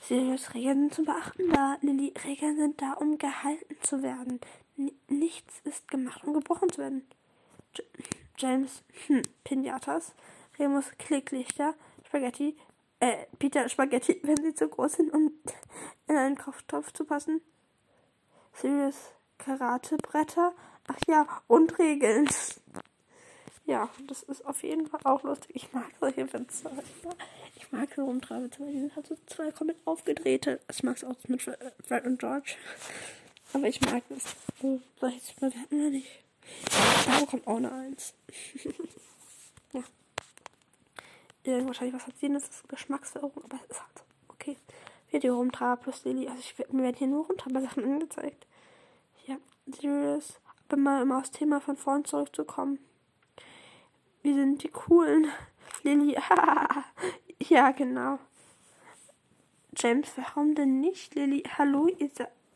Sirius 0.00 0.54
Regeln 0.54 0.80
sind 0.80 0.94
zum 0.94 1.04
Beachten 1.04 1.50
da. 1.50 1.76
Lilly, 1.82 2.14
Regeln 2.24 2.56
sind 2.56 2.80
da, 2.80 2.92
um 2.92 3.18
gehalten 3.18 3.76
zu 3.82 4.02
werden. 4.02 4.40
N 4.76 4.92
nichts 5.08 5.60
ist 5.64 5.88
gemacht, 5.88 6.24
um 6.24 6.32
gebrochen 6.32 6.70
zu 6.70 6.78
werden. 6.78 7.06
J 7.74 7.84
James, 8.38 8.82
hm, 9.06 9.22
Pinatas, 9.42 10.14
Remus, 10.58 10.92
Klicklichter, 10.98 11.74
Spaghetti, 12.06 12.56
äh, 13.00 13.26
Peter, 13.38 13.68
Spaghetti, 13.68 14.20
wenn 14.24 14.36
sie 14.36 14.54
zu 14.54 14.68
groß 14.68 14.92
sind, 14.94 15.12
um 15.12 15.32
in 16.06 16.16
einen 16.16 16.36
Kochtopf 16.36 16.92
zu 16.92 17.04
passen. 17.04 17.40
Sirius, 18.54 19.12
Karatebretter, 19.38 20.54
ach 20.88 20.98
ja, 21.06 21.26
und 21.46 21.78
Regeln. 21.78 22.28
Ja, 23.66 23.90
das 24.06 24.22
ist 24.22 24.44
auf 24.46 24.62
jeden 24.62 24.86
Fall 24.86 25.00
auch 25.04 25.22
lustig. 25.22 25.50
Ich 25.54 25.72
mag 25.72 25.90
solche 26.00 26.26
Fenster. 26.26 26.70
Ich 27.54 27.70
mag 27.70 27.88
so 27.94 28.04
Rumtreibezimmer. 28.04 28.70
Die 28.70 28.80
sind 28.80 28.96
halt 28.96 29.06
so 29.06 29.16
zwei 29.26 29.50
komplett 29.50 29.76
aufgedrehte. 29.84 30.58
Ich 30.70 30.82
mag 30.82 30.96
es 30.96 31.04
auch 31.04 31.16
mit 31.28 31.42
Fred 31.42 32.06
und 32.06 32.18
George. 32.18 32.54
Aber 33.52 33.66
ich 33.68 33.80
mag 33.82 34.02
das. 34.08 34.24
Oh, 34.62 34.80
soll 34.98 35.10
ich 35.10 35.36
bewerten 35.36 35.80
oder 35.80 35.90
nicht? 35.90 36.08
Da 37.06 37.26
kommt 37.26 37.46
auch 37.46 37.56
eine 37.56 37.70
Eins. 37.70 38.14
ja. 39.74 39.82
Irgend 41.44 41.66
wahrscheinlich 41.66 41.94
was 41.94 42.06
hat 42.06 42.18
sie, 42.18 42.32
das 42.32 42.44
ist 42.44 42.68
Geschmacksverirrung, 42.68 43.44
aber 43.44 43.58
es 43.64 43.76
ist 43.76 43.80
halt 43.80 43.98
so. 43.98 44.04
Okay. 44.28 44.56
Video 45.10 45.36
Rumtreiber 45.36 45.76
plus 45.76 46.04
Lily. 46.04 46.26
Also 46.26 46.40
ich, 46.40 46.72
mir 46.72 46.84
werden 46.84 46.96
hier 46.96 47.06
nur 47.06 47.26
Rumtreiber-Sachen 47.26 47.84
angezeigt. 47.84 48.46
Ja, 49.26 49.36
Serious. 49.66 50.40
Aber 50.68 50.76
mal 50.76 51.02
um 51.02 51.12
aufs 51.12 51.30
Thema 51.30 51.60
von 51.60 51.76
vorn 51.76 52.04
zurückzukommen. 52.04 52.78
Wir 54.22 54.34
sind 54.34 54.62
die 54.62 54.68
coolen. 54.68 55.26
Lilly, 55.82 56.16
ja, 57.48 57.70
genau. 57.70 58.18
James, 59.74 60.10
warum 60.16 60.54
denn 60.54 60.80
nicht, 60.80 61.14
Lilly? 61.14 61.42
Hallo, 61.56 61.86
ihr, 61.86 62.10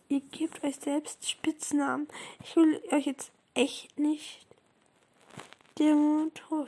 ihr 0.09 0.21
gebt 0.21 0.62
euch 0.62 0.76
selbst 0.76 1.28
Spitznamen. 1.28 2.09
Ich 2.42 2.54
will 2.57 2.83
euch 2.90 3.07
jetzt 3.07 3.33
echt 3.54 3.99
nicht. 3.99 4.47
Demotor. 5.78 6.66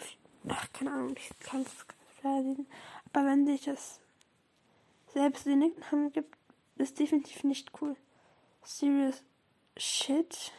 Ach, 0.49 0.73
keine 0.73 0.93
Ahnung, 0.93 1.15
ich 1.17 1.31
kann 1.41 1.63
es 1.63 1.87
verlesen. 2.21 2.67
Aber 3.13 3.27
wenn 3.27 3.47
sich 3.47 3.65
das 3.65 4.01
selbst 5.13 5.45
den 5.45 5.59
Nicknamen 5.59 6.13
gibt, 6.13 6.35
ist 6.77 6.99
definitiv 6.99 7.45
nicht 7.45 7.71
cool. 7.81 7.97
Serious 8.63 9.23
Shit. 9.77 10.53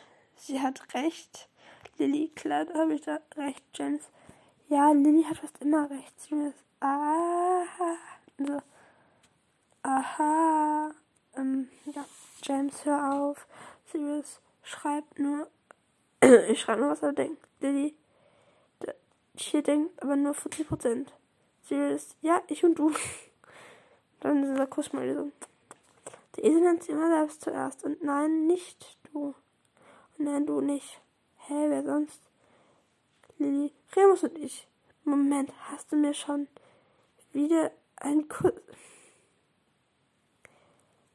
Sie 0.46 0.62
hat 0.62 0.94
recht. 0.94 1.50
Lilly, 1.98 2.30
klar, 2.36 2.68
habe 2.76 2.94
ich 2.94 3.02
da 3.02 3.20
recht, 3.36 3.64
James. 3.74 4.04
Ja, 4.70 4.92
Lilly 4.92 5.24
hat 5.24 5.38
fast 5.38 5.60
immer 5.60 5.90
recht. 5.90 6.22
Sie 6.22 6.36
ist, 6.36 6.64
aha. 6.82 7.98
So. 8.38 8.62
Aha. 9.82 10.92
Ähm, 11.36 11.70
ja. 11.86 12.06
James, 12.44 12.86
hör 12.86 13.14
auf. 13.14 13.48
Sirius 13.92 14.40
schreibt 14.62 15.18
nur. 15.18 15.50
ich 16.50 16.62
schreibe 16.62 16.82
nur, 16.82 16.92
was 16.92 17.02
er 17.02 17.14
denkt. 17.14 17.42
Lilly. 17.60 17.96
Hier 19.36 19.64
denkt 19.64 20.00
aber 20.04 20.16
nur 20.16 20.36
40%. 20.36 21.08
Sirius, 21.64 22.16
ja, 22.22 22.44
ich 22.46 22.64
und 22.64 22.76
du. 22.78 22.92
Dann 24.20 24.44
dieser 24.44 24.68
Kuss 24.68 24.94
mal 24.94 25.12
so. 25.12 25.32
Der 26.36 26.44
Esel 26.44 26.62
nennt 26.62 26.84
sie 26.84 26.92
immer 26.92 27.10
selbst 27.10 27.42
zuerst. 27.42 27.84
Und 27.84 28.04
nein, 28.04 28.46
nicht 28.46 29.00
du. 29.12 29.34
Nein, 30.18 30.46
du 30.46 30.62
nicht. 30.62 31.02
Hä, 31.38 31.70
wer 31.70 31.84
sonst? 31.84 32.22
Lilly, 33.38 33.72
Remus 33.96 34.24
und 34.24 34.38
ich. 34.38 34.68
Moment, 35.04 35.52
hast 35.70 35.92
du 35.92 35.98
mir 35.98 36.14
schon 36.14 36.48
wieder 37.34 37.72
einen 37.98 38.28
Kuss? 38.30 38.54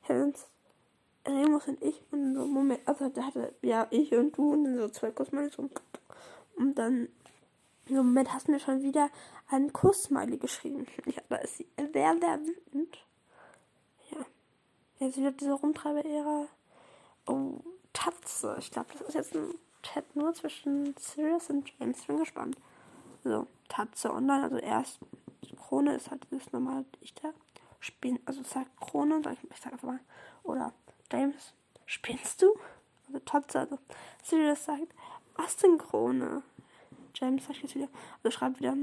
Helens, 0.03 0.49
Remus 1.27 1.67
und 1.69 1.83
ich 1.83 2.01
und 2.11 2.35
so, 2.35 2.47
Moment, 2.47 2.87
also 2.87 3.09
da 3.09 3.23
hatte, 3.23 3.55
ja, 3.63 3.87
ich 3.91 4.13
und 4.13 4.37
du 4.37 4.53
und 4.53 4.65
dann 4.65 4.77
so 4.77 4.89
zwei 4.89 5.11
Kussmiley 5.11 5.51
so. 5.51 5.69
Und 6.57 6.75
dann, 6.75 7.09
Moment, 7.89 8.33
hast 8.33 8.49
du 8.49 8.53
mir 8.53 8.61
schon 8.61 8.83
wieder 8.83 9.11
einen 9.49 9.73
Kussmiley 9.73 10.37
geschrieben? 10.37 10.87
Ja, 11.07 11.23
da 11.29 11.37
ist 11.37 11.57
sie 11.57 11.67
sehr, 11.77 12.19
sehr 12.19 12.41
wütend. 12.47 12.99
Ja. 14.11 14.27
Jetzt 14.99 15.17
wieder 15.17 15.33
diese 15.33 15.53
Rumtreiber-Ära. 15.53 16.49
Oh, 17.27 17.61
Tatze. 17.93 18.57
Ich 18.59 18.71
glaube, 18.71 18.89
das 18.93 19.03
ist 19.03 19.15
jetzt 19.15 19.35
ein 19.35 19.55
Chat 19.83 20.17
nur 20.17 20.35
zwischen 20.35 20.95
Sirius 20.99 21.51
und 21.51 21.71
James. 21.79 22.05
Bin 22.05 22.19
gespannt. 22.19 22.57
So, 23.23 23.47
Tatze 23.69 24.13
online, 24.13 24.45
also 24.45 24.57
erst 24.57 24.99
Krone 25.57 25.95
ist 25.95 26.11
halt 26.11 26.27
das 26.31 26.53
normale 26.53 26.85
Dichter. 27.01 27.33
Spin, 27.81 28.19
also 28.27 28.43
sagt 28.43 28.79
Krone, 28.81 29.21
sag 29.23 29.35
ich, 29.35 29.51
ich 29.51 29.61
sag 29.61 29.73
einfach 29.73 29.89
mal. 29.89 30.01
Oder 30.43 30.73
James, 31.13 31.55
spinnst 31.87 32.43
du? 32.43 32.59
Also 33.07 33.21
Tatze, 33.21 33.61
also 33.61 33.79
Sirius 34.23 34.65
sagt, 34.65 34.89
was 35.37 35.57
denn 35.57 35.79
Krone? 35.79 36.43
James 37.15 37.47
sagt 37.47 37.63
jetzt 37.63 37.75
wieder, 37.75 37.89
also 38.23 38.37
schreibt 38.37 38.61
wieder, 38.61 38.77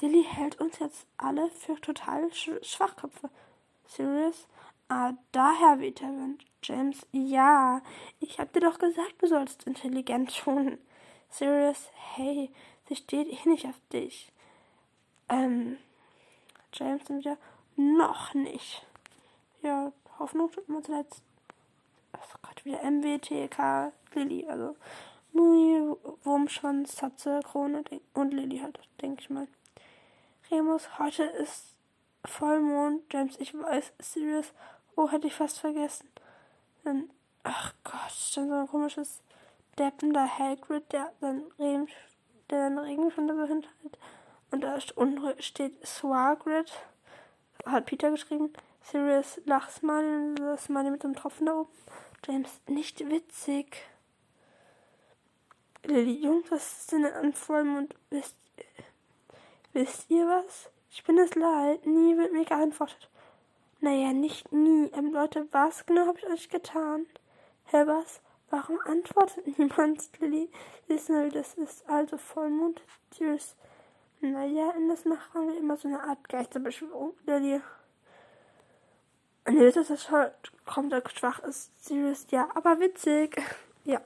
Lilly 0.00 0.24
hält 0.24 0.60
uns 0.60 0.78
jetzt 0.78 1.06
alle 1.16 1.50
für 1.50 1.80
total 1.80 2.32
Sch 2.32 2.50
Schwachköpfe. 2.62 3.30
Sirius, 3.86 4.46
ah, 4.90 5.14
daher 5.32 5.80
Wind. 5.80 6.44
James, 6.62 7.06
ja, 7.12 7.80
ich 8.18 8.38
hab 8.38 8.52
dir 8.52 8.60
doch 8.60 8.78
gesagt, 8.78 9.14
du 9.18 9.26
sollst 9.26 9.66
intelligent 9.66 10.36
tun. 10.36 10.78
Sirius, 11.30 11.90
hey, 12.14 12.50
sie 12.88 12.96
steht 12.96 13.28
eh 13.28 13.48
nicht 13.48 13.66
auf 13.66 13.80
dich. 13.92 14.30
Ähm, 15.28 15.78
James 16.74 17.08
und 17.08 17.20
wieder, 17.20 17.38
noch 17.76 18.34
nicht. 18.34 18.84
Ja, 19.62 19.92
Hoffnung 20.18 20.50
tut 20.50 20.68
mir 20.68 20.82
zuletzt. 20.82 21.22
Oh 22.12 22.38
Gott, 22.42 22.64
wieder 22.64 22.82
MWTK, 22.82 23.92
Lilly, 24.14 24.46
also 24.48 24.76
Mumi, 25.32 25.96
Wurmschwanz, 26.24 26.96
Tatze, 26.96 27.40
Krone 27.44 27.84
und 28.14 28.34
Lilly 28.34 28.58
halt, 28.58 28.78
denke 29.00 29.22
ich 29.22 29.30
mal. 29.30 29.46
Remus, 30.50 30.98
heute 30.98 31.22
ist 31.22 31.76
Vollmond, 32.24 33.02
James, 33.12 33.38
ich 33.38 33.54
weiß, 33.54 33.92
Sirius, 34.00 34.52
oh, 34.96 35.10
hätte 35.10 35.26
ich 35.26 35.34
fast 35.34 35.58
vergessen. 35.58 36.08
Dann, 36.84 37.10
ach 37.42 37.74
Gott, 37.84 38.32
dann 38.34 38.48
so 38.48 38.54
ein 38.54 38.68
komisches 38.68 39.20
deppender 39.78 40.38
Hagrid, 40.38 40.92
der 40.92 41.12
dann 41.20 41.44
Regen, 41.58 41.88
der 42.50 42.64
dann 42.64 42.78
Regenschwinde 42.78 43.34
so 43.34 43.44
hinhält. 43.44 43.98
Und 44.50 44.62
da 44.62 44.80
steht 45.40 45.86
Swagrid, 45.86 46.72
hat 47.64 47.86
Peter 47.86 48.10
geschrieben. 48.10 48.52
Sirius 48.82 49.40
Lachsmiley, 49.44 50.34
das 50.36 50.64
Smiley 50.64 50.90
mit 50.90 51.04
einem 51.04 51.14
Tropfen 51.14 51.46
da 51.46 51.60
oben. 51.60 51.70
James, 52.26 52.60
nicht 52.66 53.08
witzig. 53.08 53.82
Lilly, 55.84 56.22
Jungs, 56.22 56.50
was 56.50 56.80
ist 56.80 56.92
denn 56.92 57.06
an 57.06 57.32
Vollmond? 57.32 57.94
Wisst, 58.10 58.36
wisst 59.72 60.10
ihr 60.10 60.26
was? 60.26 60.70
Ich 60.90 61.04
bin 61.04 61.18
es 61.18 61.34
leid, 61.34 61.86
nie 61.86 62.16
wird 62.16 62.32
mir 62.32 62.44
geantwortet. 62.44 63.08
Naja, 63.82 64.12
nicht 64.12 64.52
nie. 64.52 64.90
Ähm, 64.92 65.12
Leute, 65.12 65.48
was 65.52 65.86
genau 65.86 66.06
habe 66.06 66.18
ich 66.18 66.26
euch 66.26 66.48
getan? 66.50 67.06
Hä, 67.64 67.86
was? 67.86 68.20
Warum 68.50 68.78
antwortet 68.84 69.46
niemand? 69.58 70.10
Lilly, 70.20 70.50
wissen 70.86 71.16
wir, 71.16 71.30
das 71.30 71.54
ist 71.54 71.88
also 71.88 72.18
Vollmond. 72.18 72.82
Tschüss. 73.10 73.56
Naja, 74.20 74.72
in 74.72 74.88
das 74.90 75.06
Nacht 75.06 75.32
wir 75.32 75.56
immer 75.56 75.78
so 75.78 75.88
eine 75.88 76.02
Art 76.02 76.28
Geisterbeschwörung. 76.28 77.14
Lilly. 77.24 77.62
Nee, 79.48 79.70
das 79.70 79.88
ist 79.88 80.10
halt 80.10 80.34
komplett 80.66 81.10
schwach 81.18 81.38
ist. 81.40 81.72
Serious, 81.82 82.26
ja, 82.30 82.48
aber 82.54 82.80
witzig. 82.80 83.40
Ja. 83.84 84.02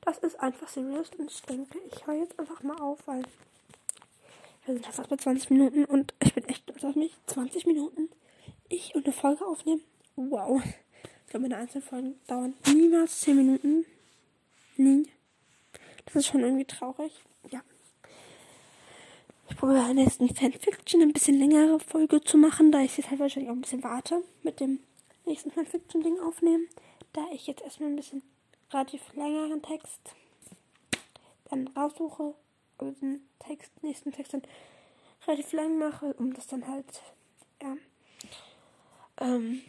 Das 0.00 0.16
ist 0.20 0.40
einfach 0.40 0.66
serious 0.66 1.10
und 1.18 1.30
ich 1.30 1.42
denke, 1.42 1.78
ich 1.80 2.06
höre 2.06 2.14
jetzt 2.14 2.38
einfach 2.38 2.62
mal 2.62 2.80
auf, 2.80 3.06
weil 3.06 3.22
wir 4.64 4.74
sind 4.74 4.86
fast 4.86 5.10
bei 5.10 5.16
20 5.16 5.50
Minuten 5.50 5.84
und 5.84 6.14
ich 6.20 6.34
bin 6.34 6.44
echt 6.44 6.62
stolz 6.62 6.84
auf 6.84 6.96
mich. 6.96 7.14
20 7.26 7.66
Minuten 7.66 8.08
ich 8.68 8.94
und 8.94 9.04
eine 9.06 9.12
Folge 9.12 9.46
aufnehmen. 9.46 9.82
Wow. 10.16 10.62
Ich 10.64 11.30
glaube, 11.30 11.42
meine 11.48 11.56
einzelnen 11.56 11.84
Folgen 11.84 12.20
dauern 12.26 12.54
niemals 12.66 13.20
10 13.20 13.36
Minuten. 13.36 13.86
Nie. 14.76 15.06
Das 16.06 16.16
ist 16.16 16.26
schon 16.26 16.40
irgendwie 16.40 16.64
traurig. 16.64 17.12
Ja. 17.50 17.60
Ich 19.50 19.56
probiere 19.56 19.80
bei 19.80 19.84
der 19.86 19.94
nächsten 19.94 20.34
Fanfiction 20.34 21.02
ein 21.02 21.12
bisschen 21.12 21.38
längere 21.38 21.80
Folge 21.80 22.20
zu 22.22 22.38
machen, 22.38 22.72
da 22.72 22.80
ich 22.80 22.96
jetzt 22.96 23.10
halt 23.10 23.20
wahrscheinlich 23.20 23.50
auch 23.50 23.54
ein 23.54 23.60
bisschen 23.60 23.82
warte 23.82 24.22
mit 24.42 24.60
dem 24.60 24.80
nächsten 25.26 25.50
Fanfiction-Ding 25.50 26.18
aufnehmen. 26.20 26.68
Da 27.12 27.26
ich 27.32 27.46
jetzt 27.46 27.62
erstmal 27.62 27.90
ein 27.90 27.96
bisschen 27.96 28.22
relativ 28.72 29.02
längeren 29.14 29.62
Text 29.62 30.00
dann 31.50 31.68
raussuche, 31.68 32.34
also 32.78 32.92
den 33.00 33.26
Text, 33.38 33.70
nächsten 33.82 34.12
Text 34.12 34.34
dann 34.34 34.42
relativ 35.26 35.52
lang 35.52 35.78
mache, 35.78 36.14
um 36.14 36.32
das 36.34 36.46
dann 36.46 36.66
halt, 36.66 37.02
ja, 37.62 37.76
Ähm, 39.20 39.62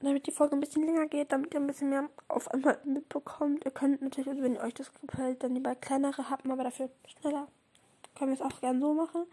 damit 0.00 0.26
die 0.26 0.32
Folge 0.32 0.56
ein 0.56 0.60
bisschen 0.60 0.84
länger 0.84 1.06
geht, 1.06 1.32
damit 1.32 1.54
ihr 1.54 1.60
ein 1.60 1.66
bisschen 1.66 1.90
mehr 1.90 2.08
auf 2.28 2.50
einmal 2.50 2.78
mitbekommt. 2.84 3.64
Ihr 3.64 3.70
könnt 3.70 4.02
natürlich, 4.02 4.28
also 4.28 4.42
wenn 4.42 4.58
euch 4.58 4.74
das 4.74 4.90
gefällt, 5.00 5.42
dann 5.42 5.54
lieber 5.54 5.74
kleinere 5.74 6.28
haben, 6.28 6.50
aber 6.50 6.64
dafür 6.64 6.90
schneller. 7.06 7.48
Können 8.16 8.30
wir 8.30 8.34
es 8.34 8.42
auch 8.42 8.60
gern 8.60 8.80
so 8.80 8.92
machen. 8.94 9.26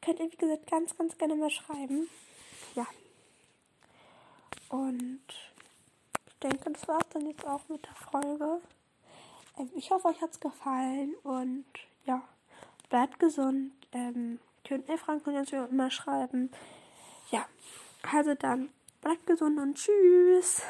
Könnt 0.00 0.20
ihr, 0.20 0.30
wie 0.30 0.36
gesagt, 0.36 0.70
ganz, 0.70 0.96
ganz 0.96 1.18
gerne 1.18 1.34
mal 1.34 1.50
schreiben. 1.50 2.08
Ja. 2.74 2.86
Und 4.68 5.22
ich 6.26 6.34
denke, 6.40 6.70
das 6.72 6.86
war 6.88 6.98
es 6.98 7.08
dann 7.10 7.26
jetzt 7.26 7.46
auch 7.46 7.68
mit 7.68 7.84
der 7.84 7.94
Folge. 7.94 8.60
Ähm, 9.58 9.70
ich 9.74 9.90
hoffe, 9.90 10.08
euch 10.08 10.20
hat 10.20 10.30
es 10.30 10.40
gefallen 10.40 11.14
und 11.22 11.64
ja, 12.04 12.22
bleibt 12.88 13.18
gesund. 13.18 13.72
Ähm, 13.92 14.38
könnt 14.64 14.88
ihr 14.88 14.98
Fragen 14.98 15.22
könnt 15.22 15.52
ihr 15.52 15.68
immer 15.68 15.90
schreiben. 15.90 16.50
Ja, 17.30 17.46
also 18.12 18.34
dann 18.34 18.70
bleibt 19.00 19.26
gesund 19.26 19.58
und 19.58 19.76
tschüss. 19.76 20.62